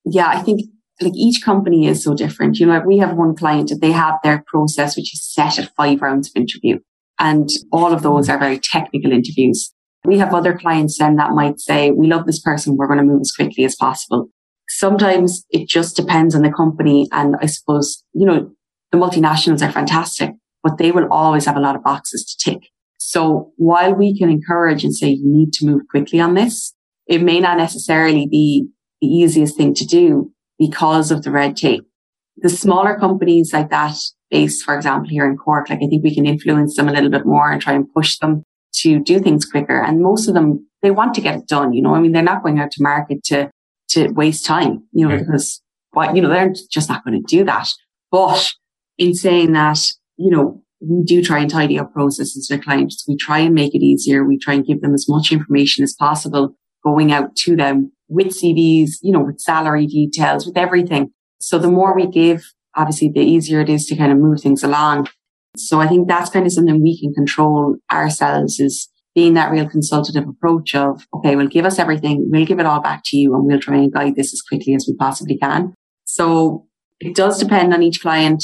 Yeah, 0.04 0.28
I 0.28 0.42
think 0.42 0.62
like 1.02 1.14
each 1.16 1.44
company 1.44 1.88
is 1.88 2.04
so 2.04 2.16
different. 2.16 2.58
You 2.58 2.68
know, 2.68 2.74
like 2.74 2.86
we 2.86 2.98
have 3.00 3.16
one 3.16 3.36
client 3.36 3.70
that 3.70 3.82
they 3.82 3.92
have 3.92 4.16
their 4.24 4.44
process, 4.48 4.96
which 4.96 5.14
is 5.14 5.24
set 5.24 5.60
at 5.60 5.74
five 5.76 6.02
rounds 6.02 6.30
of 6.30 6.42
interview. 6.42 6.80
And 7.20 7.50
all 7.72 7.94
of 7.94 8.02
those 8.02 8.30
are 8.30 8.40
very 8.40 8.60
technical 8.60 9.12
interviews. 9.12 9.74
We 10.06 10.20
have 10.20 10.34
other 10.34 10.58
clients 10.58 10.98
then 11.00 11.16
that 11.16 11.32
might 11.32 11.60
say, 11.60 11.92
we 11.92 12.08
love 12.08 12.26
this 12.26 12.40
person. 12.40 12.78
We're 12.78 12.88
going 12.88 13.00
to 13.00 13.06
move 13.06 13.22
as 13.22 13.32
quickly 13.32 13.64
as 13.64 13.76
possible. 13.76 14.30
Sometimes 14.68 15.46
it 15.50 15.68
just 15.68 15.96
depends 15.96 16.36
on 16.36 16.42
the 16.42 16.52
company. 16.52 17.08
And 17.12 17.36
I 17.42 17.46
suppose, 17.46 18.04
you 18.14 18.26
know, 18.26 18.52
the 18.92 18.98
multinationals 18.98 19.68
are 19.68 19.72
fantastic, 19.72 20.32
but 20.64 20.78
they 20.78 20.92
will 20.92 21.08
always 21.12 21.46
have 21.46 21.58
a 21.58 21.62
lot 21.62 21.76
of 21.76 21.84
boxes 21.84 22.26
to 22.26 22.52
tick. 22.52 22.70
So 22.98 23.52
while 23.58 23.94
we 23.94 24.18
can 24.18 24.30
encourage 24.30 24.84
and 24.84 24.96
say 24.96 25.10
you 25.10 25.24
need 25.26 25.54
to 25.54 25.66
move 25.66 25.82
quickly 25.90 26.20
on 26.20 26.34
this, 26.34 26.74
it 27.08 27.22
may 27.22 27.40
not 27.40 27.58
necessarily 27.58 28.28
be 28.28 28.68
the 29.02 29.08
easiest 29.08 29.56
thing 29.56 29.74
to 29.76 29.86
do 29.86 30.32
because 30.58 31.12
of 31.12 31.24
the 31.24 31.32
red 31.32 31.56
tape. 31.56 31.86
The 32.38 32.50
smaller 32.50 32.98
companies 32.98 33.54
like 33.54 33.70
that 33.70 33.96
based, 34.32 34.64
for 34.64 34.76
example, 34.76 35.10
here 35.10 35.26
in 35.30 35.38
Cork, 35.38 35.70
like 35.70 35.80
I 35.84 35.88
think 35.88 36.04
we 36.04 36.16
can 36.16 36.26
influence 36.26 36.76
them 36.76 36.90
a 36.90 36.92
little 36.92 37.10
bit 37.10 37.26
more 37.26 37.52
and 37.52 37.62
try 37.62 37.74
and 37.74 37.92
push 37.94 38.18
them 38.18 38.44
to 38.82 39.00
do 39.00 39.20
things 39.20 39.46
quicker. 39.46 39.82
And 39.82 40.02
most 40.02 40.28
of 40.28 40.34
them, 40.34 40.68
they 40.82 40.92
want 40.92 41.14
to 41.16 41.22
get 41.22 41.36
it 41.36 41.48
done. 41.48 41.74
You 41.74 41.82
know, 41.82 41.96
I 41.96 42.00
mean, 42.00 42.12
they're 42.12 42.24
not 42.24 42.44
going 42.44 42.60
out 42.60 42.72
to 42.72 42.84
market 42.84 43.24
to, 43.26 43.50
to 43.96 44.10
waste 44.10 44.46
time, 44.46 44.84
you 44.92 45.08
know, 45.08 45.18
because 45.18 45.62
what, 45.92 46.16
you 46.16 46.22
know, 46.22 46.30
they're 46.30 46.54
just 46.72 46.90
not 46.90 47.04
going 47.04 47.22
to 47.22 47.36
do 47.38 47.44
that. 47.44 47.70
But 48.12 48.54
in 48.98 49.14
saying 49.14 49.54
that, 49.54 49.80
you 50.18 50.30
know, 50.30 50.62
we 50.80 51.04
do 51.04 51.24
try 51.24 51.40
and 51.40 51.50
tidy 51.50 51.80
up 51.80 51.92
processes 51.94 52.48
for 52.48 52.58
clients. 52.58 53.04
We 53.08 53.18
try 53.18 53.40
and 53.40 53.56
make 53.56 53.74
it 53.74 53.84
easier. 53.84 54.24
We 54.24 54.38
try 54.38 54.54
and 54.54 54.66
give 54.66 54.82
them 54.82 54.94
as 54.94 55.06
much 55.08 55.32
information 55.32 55.84
as 55.84 55.96
possible 55.98 56.56
going 56.84 57.12
out 57.12 57.36
to 57.36 57.56
them 57.56 57.92
with 58.08 58.28
CVs, 58.28 58.98
you 59.02 59.12
know, 59.12 59.24
with 59.24 59.40
salary 59.40 59.88
details, 59.88 60.46
with 60.46 60.58
everything. 60.58 61.12
So 61.40 61.58
the 61.58 61.72
more 61.72 61.96
we 61.96 62.08
give, 62.08 62.44
obviously 62.76 63.10
the 63.10 63.22
easier 63.22 63.62
it 63.62 63.70
is 63.70 63.86
to 63.88 63.96
kind 63.96 64.12
of 64.12 64.20
move 64.20 64.42
things 64.42 64.64
along. 64.64 65.08
So 65.58 65.80
I 65.80 65.88
think 65.88 66.08
that's 66.08 66.30
kind 66.30 66.46
of 66.46 66.52
something 66.52 66.82
we 66.82 67.00
can 67.00 67.14
control 67.14 67.78
ourselves 67.92 68.60
is 68.60 68.90
being 69.16 69.34
that 69.34 69.50
real 69.50 69.68
consultative 69.68 70.28
approach 70.28 70.76
of, 70.76 71.08
okay, 71.14 71.36
well, 71.36 71.48
give 71.48 71.66
us 71.66 71.80
everything. 71.80 72.28
We'll 72.30 72.46
give 72.46 72.60
it 72.60 72.66
all 72.66 72.82
back 72.82 73.02
to 73.06 73.18
you 73.18 73.34
and 73.34 73.46
we'll 73.46 73.60
try 73.60 73.78
and 73.78 73.92
guide 73.92 74.16
this 74.16 74.34
as 74.34 74.42
quickly 74.42 74.76
as 74.76 74.86
we 74.88 74.96
possibly 74.98 75.38
can. 75.38 75.74
So 76.04 76.68
it 77.00 77.16
does 77.16 77.40
depend 77.40 77.74
on 77.74 77.82
each 77.82 78.02
client. 78.02 78.44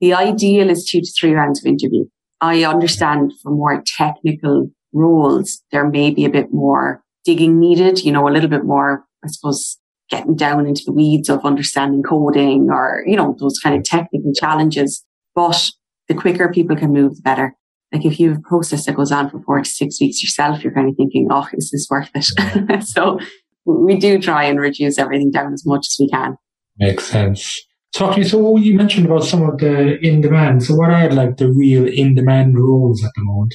The 0.00 0.14
ideal 0.14 0.70
is 0.70 0.88
two 0.88 1.00
to 1.00 1.12
three 1.18 1.32
rounds 1.32 1.60
of 1.60 1.66
interview. 1.66 2.04
I 2.40 2.64
understand 2.64 3.32
for 3.42 3.50
more 3.50 3.82
technical 3.98 4.70
roles, 4.92 5.60
there 5.72 5.88
may 5.88 6.10
be 6.10 6.24
a 6.24 6.30
bit 6.30 6.52
more 6.52 7.02
digging 7.24 7.58
needed, 7.58 8.04
you 8.04 8.12
know, 8.12 8.28
a 8.28 8.30
little 8.30 8.50
bit 8.50 8.64
more, 8.64 9.04
I 9.24 9.28
suppose, 9.28 9.78
getting 10.08 10.34
down 10.34 10.66
into 10.66 10.82
the 10.84 10.92
weeds 10.92 11.28
of 11.28 11.44
understanding 11.44 12.02
coding 12.02 12.68
or, 12.70 13.02
you 13.06 13.16
know, 13.16 13.36
those 13.38 13.58
kind 13.58 13.76
of 13.76 13.82
technical 13.82 14.32
challenges. 14.34 15.04
But 15.34 15.70
the 16.08 16.14
quicker 16.14 16.52
people 16.52 16.76
can 16.76 16.92
move, 16.92 17.16
the 17.16 17.22
better. 17.22 17.56
Like 17.92 18.04
if 18.04 18.18
you 18.18 18.30
have 18.30 18.38
a 18.38 18.42
process 18.42 18.86
that 18.86 18.96
goes 18.96 19.12
on 19.12 19.30
for 19.30 19.40
four 19.42 19.58
to 19.58 19.68
six 19.68 20.00
weeks 20.00 20.22
yourself, 20.22 20.64
you're 20.64 20.72
kind 20.72 20.88
of 20.88 20.96
thinking, 20.96 21.28
oh, 21.30 21.46
is 21.52 21.70
this 21.70 21.86
worth 21.90 22.10
it? 22.14 22.84
so 22.86 23.18
we 23.64 23.96
do 23.96 24.18
try 24.18 24.44
and 24.44 24.58
reduce 24.58 24.98
everything 24.98 25.30
down 25.30 25.52
as 25.52 25.64
much 25.66 25.86
as 25.86 25.96
we 26.00 26.08
can. 26.08 26.36
Makes 26.78 27.04
sense. 27.04 27.60
Talk 27.94 28.14
to 28.14 28.20
me. 28.20 28.26
So 28.26 28.56
you 28.56 28.74
mentioned 28.74 29.06
about 29.06 29.24
some 29.24 29.42
of 29.42 29.58
the 29.58 29.98
in 30.00 30.22
demand. 30.22 30.64
So 30.64 30.74
what 30.74 30.90
are 30.90 31.10
like 31.10 31.36
the 31.36 31.52
real 31.52 31.86
in 31.86 32.14
demand 32.14 32.58
roles 32.58 33.04
at 33.04 33.10
the 33.14 33.22
moment? 33.22 33.54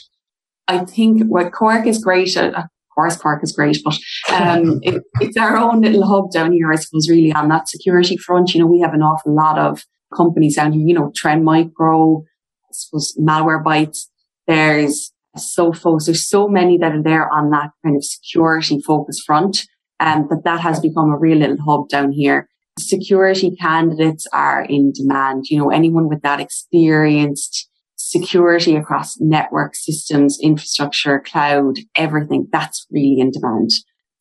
I 0.67 0.85
think 0.85 1.23
what 1.23 1.51
Cork 1.51 1.87
is 1.87 2.03
great. 2.03 2.37
Uh, 2.37 2.51
of 2.55 2.65
course, 2.93 3.17
Cork 3.17 3.43
is 3.43 3.51
great, 3.51 3.79
but 3.83 3.97
um, 4.31 4.79
it, 4.83 5.01
it's 5.21 5.37
our 5.37 5.57
own 5.57 5.81
little 5.81 6.05
hub 6.05 6.31
down 6.31 6.51
here, 6.51 6.71
I 6.71 6.75
suppose, 6.75 7.09
really 7.09 7.31
on 7.31 7.49
that 7.49 7.67
security 7.67 8.17
front. 8.17 8.53
You 8.53 8.61
know, 8.61 8.67
we 8.67 8.81
have 8.81 8.93
an 8.93 9.01
awful 9.01 9.33
lot 9.33 9.57
of 9.57 9.83
companies 10.15 10.55
down 10.55 10.73
here, 10.73 10.85
you 10.85 10.93
know, 10.93 11.11
Trend 11.15 11.43
Micro, 11.43 12.19
I 12.19 12.71
suppose 12.71 13.17
Malwarebytes, 13.19 14.05
there's 14.47 15.11
Sophos, 15.37 16.05
there's 16.05 16.27
so 16.27 16.47
many 16.47 16.77
that 16.79 16.93
are 16.93 17.03
there 17.03 17.31
on 17.31 17.51
that 17.51 17.69
kind 17.83 17.95
of 17.95 18.03
security 18.03 18.81
focus 18.81 19.21
front. 19.25 19.65
Um, 19.99 20.27
that 20.29 20.43
that 20.43 20.59
has 20.59 20.79
become 20.79 21.09
a 21.09 21.17
real 21.17 21.39
little 21.39 21.57
hub 21.65 21.89
down 21.89 22.11
here. 22.11 22.47
Security 22.77 23.55
candidates 23.59 24.27
are 24.31 24.63
in 24.63 24.91
demand. 24.93 25.45
You 25.49 25.57
know, 25.57 25.71
anyone 25.71 26.07
with 26.07 26.21
that 26.21 26.39
experienced 26.39 27.67
security 27.95 28.75
across 28.75 29.19
network 29.19 29.75
systems, 29.75 30.37
infrastructure, 30.41 31.19
cloud, 31.19 31.77
everything, 31.95 32.47
that's 32.51 32.85
really 32.91 33.19
in 33.19 33.31
demand. 33.31 33.71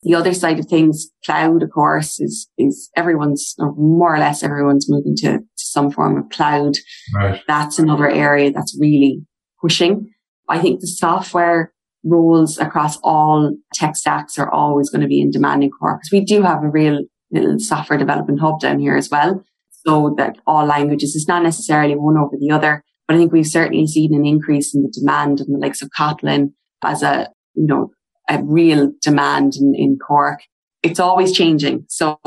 The 0.01 0.15
other 0.15 0.33
side 0.33 0.57
of 0.57 0.65
things, 0.65 1.09
cloud, 1.23 1.61
of 1.61 1.69
course, 1.71 2.19
is, 2.19 2.47
is 2.57 2.89
everyone's, 2.95 3.53
or 3.59 3.73
more 3.75 4.15
or 4.15 4.19
less 4.19 4.41
everyone's 4.41 4.89
moving 4.89 5.15
to, 5.17 5.37
to 5.37 5.43
some 5.55 5.91
form 5.91 6.17
of 6.17 6.29
cloud. 6.29 6.73
Right. 7.13 7.41
That's 7.47 7.77
another 7.77 8.09
area 8.09 8.51
that's 8.51 8.75
really 8.79 9.21
pushing. 9.61 10.09
I 10.49 10.59
think 10.59 10.79
the 10.79 10.87
software 10.87 11.73
roles 12.03 12.57
across 12.57 12.97
all 13.03 13.55
tech 13.73 13.95
stacks 13.95 14.37
are 14.37 14.51
always 14.51 14.89
going 14.89 15.01
to 15.01 15.07
be 15.07 15.21
in 15.21 15.31
demand 15.31 15.63
in 15.63 15.71
Cork 15.71 15.99
because 15.99 16.11
we 16.11 16.23
do 16.23 16.41
have 16.41 16.63
a 16.63 16.69
real 16.69 17.01
little 17.31 17.59
software 17.59 17.99
development 17.99 18.39
hub 18.39 18.59
down 18.59 18.79
here 18.79 18.95
as 18.95 19.09
well. 19.09 19.43
So 19.85 20.13
that 20.17 20.37
all 20.45 20.65
languages 20.65 21.15
is 21.15 21.27
not 21.27 21.43
necessarily 21.43 21.95
one 21.95 22.17
over 22.17 22.35
the 22.37 22.51
other, 22.51 22.83
but 23.07 23.15
I 23.15 23.19
think 23.19 23.31
we've 23.31 23.47
certainly 23.47 23.87
seen 23.87 24.13
an 24.13 24.25
increase 24.25 24.75
in 24.75 24.83
the 24.83 24.91
demand 24.91 25.39
in 25.39 25.51
the 25.51 25.59
likes 25.59 25.81
of 25.81 25.89
Kotlin 25.97 26.51
as 26.83 27.03
a, 27.03 27.29
you 27.53 27.67
know, 27.67 27.91
a 28.29 28.43
real 28.43 28.91
demand 29.01 29.55
in, 29.55 29.73
in 29.75 29.97
Cork. 29.97 30.41
It's 30.83 30.99
always 30.99 31.31
changing. 31.31 31.85
So 31.87 32.19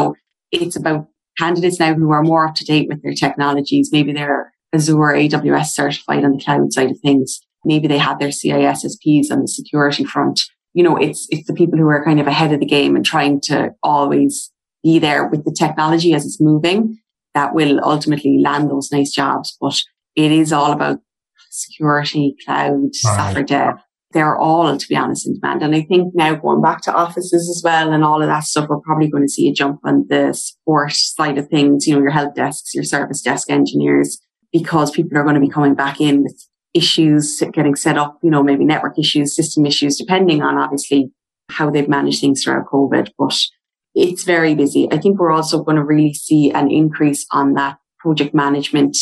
it's 0.51 0.77
about 0.77 1.09
candidates 1.39 1.79
now 1.79 1.95
who 1.95 2.11
are 2.13 2.23
more 2.23 2.49
up 2.49 2.55
to 2.57 2.65
date 2.65 2.89
with 2.89 3.03
their 3.03 3.15
technologies. 3.15 3.91
Maybe 3.93 4.13
they're 4.13 4.53
Azure 4.73 4.95
AWS 4.95 5.67
certified 5.67 6.25
on 6.25 6.33
the 6.33 6.43
cloud 6.43 6.73
side 6.73 6.91
of 6.91 6.99
things. 7.01 7.41
Maybe 7.65 7.89
they 7.89 7.99
have 7.99 8.19
their 8.19 8.29
CISSPs 8.29 9.31
on 9.31 9.41
the 9.43 9.49
security 9.49 10.05
front. 10.05 10.43
You 10.73 10.83
know, 10.85 10.97
it's, 10.97 11.27
it's 11.31 11.47
the 11.47 11.55
people 11.55 11.79
who 11.79 11.89
are 11.89 12.05
kind 12.05 12.21
of 12.21 12.27
ahead 12.27 12.53
of 12.53 12.61
the 12.61 12.67
game 12.67 12.97
and 12.97 13.05
trying 13.05 13.41
to 13.43 13.71
always 13.83 14.51
be 14.83 14.99
there 14.99 15.27
with 15.27 15.45
the 15.45 15.55
technology 15.57 16.15
as 16.15 16.25
it's 16.25 16.41
moving 16.41 16.99
that 17.35 17.55
will 17.55 17.81
ultimately 17.85 18.39
land 18.39 18.71
those 18.71 18.91
nice 18.93 19.13
jobs. 19.13 19.57
But 19.61 19.81
it 20.17 20.33
is 20.33 20.53
all 20.53 20.73
about 20.73 21.01
security, 21.51 22.37
cloud, 22.45 22.83
right. 22.83 22.95
software 22.95 23.45
dev. 23.45 23.75
They're 24.13 24.37
all, 24.37 24.77
to 24.77 24.89
be 24.89 24.97
honest, 24.97 25.27
in 25.27 25.35
demand. 25.35 25.63
And 25.63 25.75
I 25.75 25.83
think 25.83 26.15
now 26.15 26.35
going 26.35 26.61
back 26.61 26.81
to 26.83 26.93
offices 26.93 27.49
as 27.49 27.63
well 27.65 27.93
and 27.93 28.03
all 28.03 28.21
of 28.21 28.29
that 28.29 28.43
stuff, 28.43 28.69
we're 28.69 28.81
probably 28.81 29.09
going 29.09 29.23
to 29.23 29.29
see 29.29 29.49
a 29.49 29.53
jump 29.53 29.81
on 29.85 30.07
the 30.09 30.33
support 30.33 30.93
side 30.93 31.39
of 31.39 31.49
things, 31.49 31.87
you 31.87 31.95
know, 31.95 32.01
your 32.01 32.11
help 32.11 32.35
desks, 32.35 32.75
your 32.75 32.83
service 32.83 33.23
desk 33.23 33.51
engineers, 33.51 34.19
because 34.53 34.91
people 34.91 35.17
are 35.17 35.23
going 35.23 35.37
to 35.37 35.41
be 35.41 35.49
coming 35.49 35.75
back 35.75 36.01
in 36.01 36.25
with 36.25 36.45
issues 36.75 37.43
getting 37.53 37.75
set 37.75 37.99
up, 37.99 38.19
you 38.23 38.31
know, 38.31 38.43
maybe 38.43 38.65
network 38.65 38.99
issues, 38.99 39.35
system 39.35 39.67
issues, 39.67 39.97
depending 39.97 40.43
on 40.43 40.57
obviously 40.57 41.11
how 41.51 41.71
they've 41.71 41.89
managed 41.89 42.21
things 42.21 42.43
throughout 42.43 42.67
COVID. 42.67 43.11
But 43.19 43.35
it's 43.95 44.25
very 44.25 44.55
busy. 44.55 44.89
I 44.93 44.99
think 44.99 45.19
we're 45.19 45.33
also 45.33 45.63
going 45.63 45.77
to 45.77 45.85
really 45.85 46.15
see 46.15 46.51
an 46.53 46.71
increase 46.71 47.27
on 47.33 47.55
that 47.55 47.79
project 47.99 48.35
management 48.35 48.97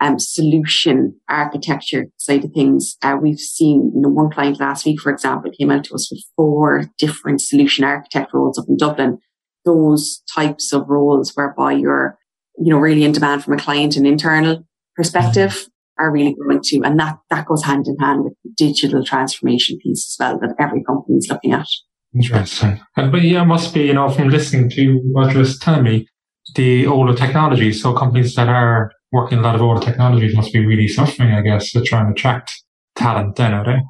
um, 0.00 0.18
solution 0.18 1.14
architecture 1.28 2.06
side 2.16 2.44
of 2.44 2.52
things. 2.52 2.96
Uh, 3.02 3.18
we've 3.20 3.38
seen, 3.38 3.92
you 3.94 4.00
know, 4.00 4.08
one 4.08 4.30
client 4.30 4.58
last 4.58 4.86
week, 4.86 5.00
for 5.00 5.12
example, 5.12 5.50
came 5.50 5.70
out 5.70 5.84
to 5.84 5.94
us 5.94 6.10
with 6.10 6.24
four 6.36 6.84
different 6.98 7.42
solution 7.42 7.84
architect 7.84 8.32
roles 8.32 8.58
up 8.58 8.64
in 8.66 8.78
Dublin. 8.78 9.18
Those 9.66 10.22
types 10.34 10.72
of 10.72 10.88
roles 10.88 11.36
whereby 11.36 11.72
you're, 11.72 12.18
you 12.56 12.72
know, 12.72 12.78
really 12.78 13.04
in 13.04 13.12
demand 13.12 13.44
from 13.44 13.52
a 13.52 13.58
client 13.58 13.96
and 13.96 14.06
internal 14.06 14.64
perspective 14.96 15.69
are 16.00 16.10
really 16.10 16.34
going 16.34 16.60
to. 16.62 16.80
And 16.82 16.98
that, 16.98 17.18
that 17.30 17.46
goes 17.46 17.62
hand 17.62 17.86
in 17.86 17.96
hand 17.98 18.24
with 18.24 18.34
the 18.42 18.50
digital 18.56 19.04
transformation 19.04 19.78
piece 19.82 20.06
as 20.08 20.16
well 20.18 20.38
that 20.40 20.54
every 20.58 20.82
company 20.84 21.16
is 21.16 21.28
looking 21.30 21.52
at. 21.52 21.66
Interesting. 22.14 22.80
And, 22.96 23.12
but 23.12 23.22
yeah, 23.22 23.42
it 23.42 23.46
must 23.46 23.72
be, 23.72 23.82
you 23.82 23.92
know, 23.92 24.08
from 24.08 24.30
listening 24.30 24.70
to 24.70 25.00
what 25.12 25.34
you're 25.34 25.44
telling 25.60 25.84
me, 25.84 26.08
the 26.56 26.86
older 26.86 27.14
technologies. 27.14 27.82
So 27.82 27.92
companies 27.92 28.34
that 28.34 28.48
are 28.48 28.90
working 29.12 29.38
a 29.38 29.42
lot 29.42 29.54
of 29.54 29.62
older 29.62 29.84
technologies 29.84 30.34
must 30.34 30.52
be 30.52 30.64
really 30.64 30.88
suffering, 30.88 31.32
I 31.32 31.42
guess, 31.42 31.70
to 31.72 31.82
try 31.82 32.00
and 32.00 32.10
attract 32.10 32.52
talent 32.96 33.36
then, 33.36 33.52
are 33.54 33.64
they? 33.64 33.80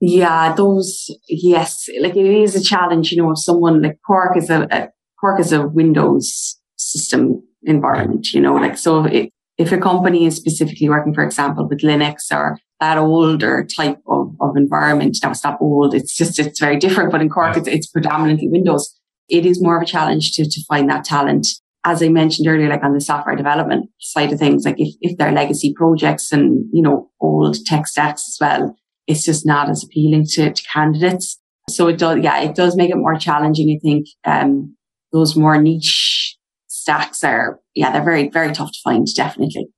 Yeah, 0.00 0.54
those, 0.54 1.10
yes, 1.28 1.88
like 2.00 2.16
it 2.16 2.26
is 2.26 2.54
a 2.54 2.62
challenge, 2.62 3.10
you 3.10 3.20
know, 3.20 3.32
if 3.32 3.38
someone 3.38 3.82
like 3.82 3.98
Cork 4.06 4.36
is 4.36 4.48
a, 4.48 4.66
a 4.70 4.88
Cork 5.20 5.40
is 5.40 5.52
a 5.52 5.66
Windows 5.66 6.56
system 6.76 7.42
environment, 7.64 8.32
you 8.32 8.40
know, 8.40 8.54
like, 8.54 8.78
so 8.78 9.04
it, 9.04 9.32
if 9.58 9.72
a 9.72 9.78
company 9.78 10.24
is 10.24 10.36
specifically 10.36 10.88
working, 10.88 11.12
for 11.12 11.24
example, 11.24 11.68
with 11.68 11.80
Linux 11.80 12.32
or 12.32 12.58
that 12.80 12.96
older 12.96 13.66
type 13.76 14.00
of, 14.06 14.34
of 14.40 14.56
environment, 14.56 15.18
now 15.22 15.32
it's 15.32 15.42
not 15.42 15.60
old, 15.60 15.94
it's 15.94 16.16
just, 16.16 16.38
it's 16.38 16.60
very 16.60 16.78
different, 16.78 17.10
but 17.10 17.20
in 17.20 17.28
Cork, 17.28 17.56
it's, 17.56 17.66
it's 17.66 17.88
predominantly 17.88 18.48
Windows. 18.48 18.96
It 19.28 19.44
is 19.44 19.60
more 19.60 19.76
of 19.76 19.82
a 19.82 19.86
challenge 19.86 20.32
to, 20.32 20.48
to 20.48 20.64
find 20.68 20.88
that 20.88 21.04
talent. 21.04 21.48
As 21.84 22.02
I 22.02 22.08
mentioned 22.08 22.46
earlier, 22.46 22.68
like 22.68 22.84
on 22.84 22.94
the 22.94 23.00
software 23.00 23.34
development 23.34 23.90
side 24.00 24.32
of 24.32 24.38
things, 24.38 24.64
like 24.64 24.76
if, 24.78 24.94
if 25.00 25.18
they're 25.18 25.32
legacy 25.32 25.74
projects 25.76 26.30
and, 26.32 26.64
you 26.72 26.82
know, 26.82 27.10
old 27.20 27.56
tech 27.66 27.86
stacks 27.86 28.28
as 28.28 28.36
well, 28.40 28.76
it's 29.06 29.24
just 29.24 29.44
not 29.44 29.68
as 29.68 29.82
appealing 29.82 30.24
to, 30.32 30.52
to 30.52 30.62
candidates. 30.72 31.38
So 31.68 31.88
it 31.88 31.98
does, 31.98 32.18
yeah, 32.22 32.40
it 32.40 32.54
does 32.54 32.76
make 32.76 32.90
it 32.90 32.96
more 32.96 33.18
challenging. 33.18 33.76
I 33.76 33.78
think, 33.82 34.06
um, 34.24 34.76
those 35.12 35.34
more 35.34 35.60
niche 35.60 36.36
stacks 36.66 37.24
are, 37.24 37.60
yeah, 37.78 37.92
they're 37.92 38.04
very, 38.04 38.28
very 38.28 38.52
tough 38.52 38.72
to 38.72 38.78
find, 38.82 39.06
definitely. 39.14 39.68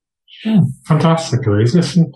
Yeah, 0.44 0.62
fantastic, 0.86 1.46
Louise. 1.46 1.74
Listen, 1.74 2.12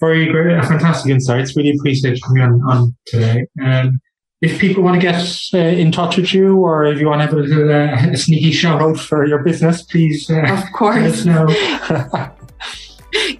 very 0.00 0.26
great, 0.26 0.64
fantastic 0.64 1.10
insights. 1.10 1.54
Really 1.54 1.76
appreciate 1.76 2.16
you 2.16 2.22
coming 2.22 2.42
on, 2.42 2.62
on 2.62 2.96
today. 3.06 3.46
Um, 3.62 4.00
if 4.40 4.58
people 4.58 4.82
want 4.82 5.00
to 5.00 5.06
get 5.06 5.20
uh, 5.52 5.58
in 5.58 5.92
touch 5.92 6.16
with 6.16 6.32
you 6.32 6.56
or 6.56 6.84
if 6.86 6.98
you 6.98 7.06
want 7.06 7.20
to 7.20 7.26
have 7.26 7.34
a 7.34 7.36
little 7.36 7.70
uh, 7.70 8.12
a 8.12 8.16
sneaky 8.16 8.52
shout 8.52 8.80
out 8.80 8.98
for 8.98 9.26
your 9.26 9.42
business, 9.42 9.82
please 9.82 10.30
uh, 10.30 10.42
of 10.50 10.72
course. 10.72 11.26
know. 11.26 11.46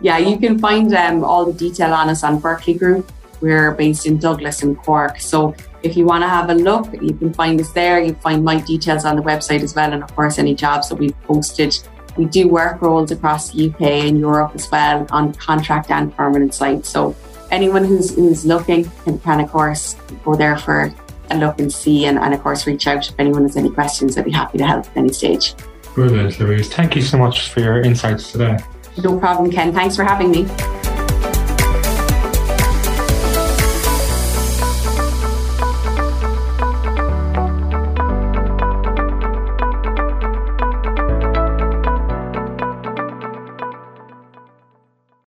yeah, 0.01 0.19
you 0.19 0.39
can 0.39 0.59
find 0.59 0.95
um, 0.95 1.25
all 1.25 1.47
the 1.47 1.53
detail 1.53 1.95
on 1.95 2.11
us 2.11 2.23
on 2.23 2.39
Berkeley 2.39 2.75
Group. 2.75 3.11
We're 3.41 3.73
based 3.73 4.07
in 4.07 4.19
Douglas 4.19 4.63
and 4.63 4.77
Cork. 4.79 5.21
So 5.21 5.55
if 5.83 5.97
you 5.97 6.05
want 6.05 6.23
to 6.23 6.29
have 6.29 6.51
a 6.51 6.55
look, 6.55 6.93
you 7.01 7.15
can 7.15 7.33
find 7.33 7.61
us 7.61 7.71
there. 7.73 8.01
You 8.01 8.15
find 8.15 8.45
my 8.45 8.61
details 8.61 9.05
on 9.05 9.17
the 9.17 9.23
website 9.23 9.63
as 9.63 9.75
well. 9.75 9.93
And 9.93 10.03
of 10.03 10.15
course, 10.15 10.39
any 10.39 10.55
jobs 10.55 10.89
that 10.89 10.97
we've 10.97 11.21
posted. 11.23 11.79
We 12.17 12.25
do 12.25 12.49
work 12.49 12.81
roles 12.81 13.11
across 13.11 13.51
the 13.51 13.69
UK 13.69 13.83
and 13.83 14.19
Europe 14.19 14.53
as 14.55 14.71
well 14.71 15.07
on 15.11 15.35
contract 15.35 15.91
and 15.91 16.15
permanent 16.15 16.55
sites. 16.55 16.89
So 16.89 17.15
anyone 17.51 17.85
who's, 17.85 18.15
who's 18.15 18.47
looking 18.47 18.91
can, 19.05 19.19
can, 19.19 19.41
of 19.41 19.51
course, 19.51 19.97
go 20.25 20.35
there 20.35 20.57
for 20.57 20.93
a 21.31 21.37
look 21.37 21.61
and 21.61 21.73
see. 21.73 22.07
And, 22.07 22.19
and 22.19 22.33
of 22.33 22.43
course, 22.43 22.67
reach 22.67 22.87
out 22.87 23.09
if 23.09 23.15
anyone 23.19 23.43
has 23.43 23.57
any 23.57 23.71
questions. 23.71 24.17
I'd 24.17 24.25
be 24.25 24.31
happy 24.31 24.59
to 24.59 24.67
help 24.67 24.87
at 24.87 24.97
any 24.97 25.13
stage. 25.13 25.55
Brilliant, 25.95 26.39
Louise. 26.41 26.73
Thank 26.73 26.97
you 26.97 27.03
so 27.03 27.19
much 27.19 27.51
for 27.51 27.61
your 27.61 27.81
insights 27.81 28.33
today. 28.33 28.59
No 28.99 29.19
problem, 29.19 29.51
Ken. 29.51 29.73
Thanks 29.73 29.97
for 29.97 30.05
having 30.05 30.31
me. 30.31 30.47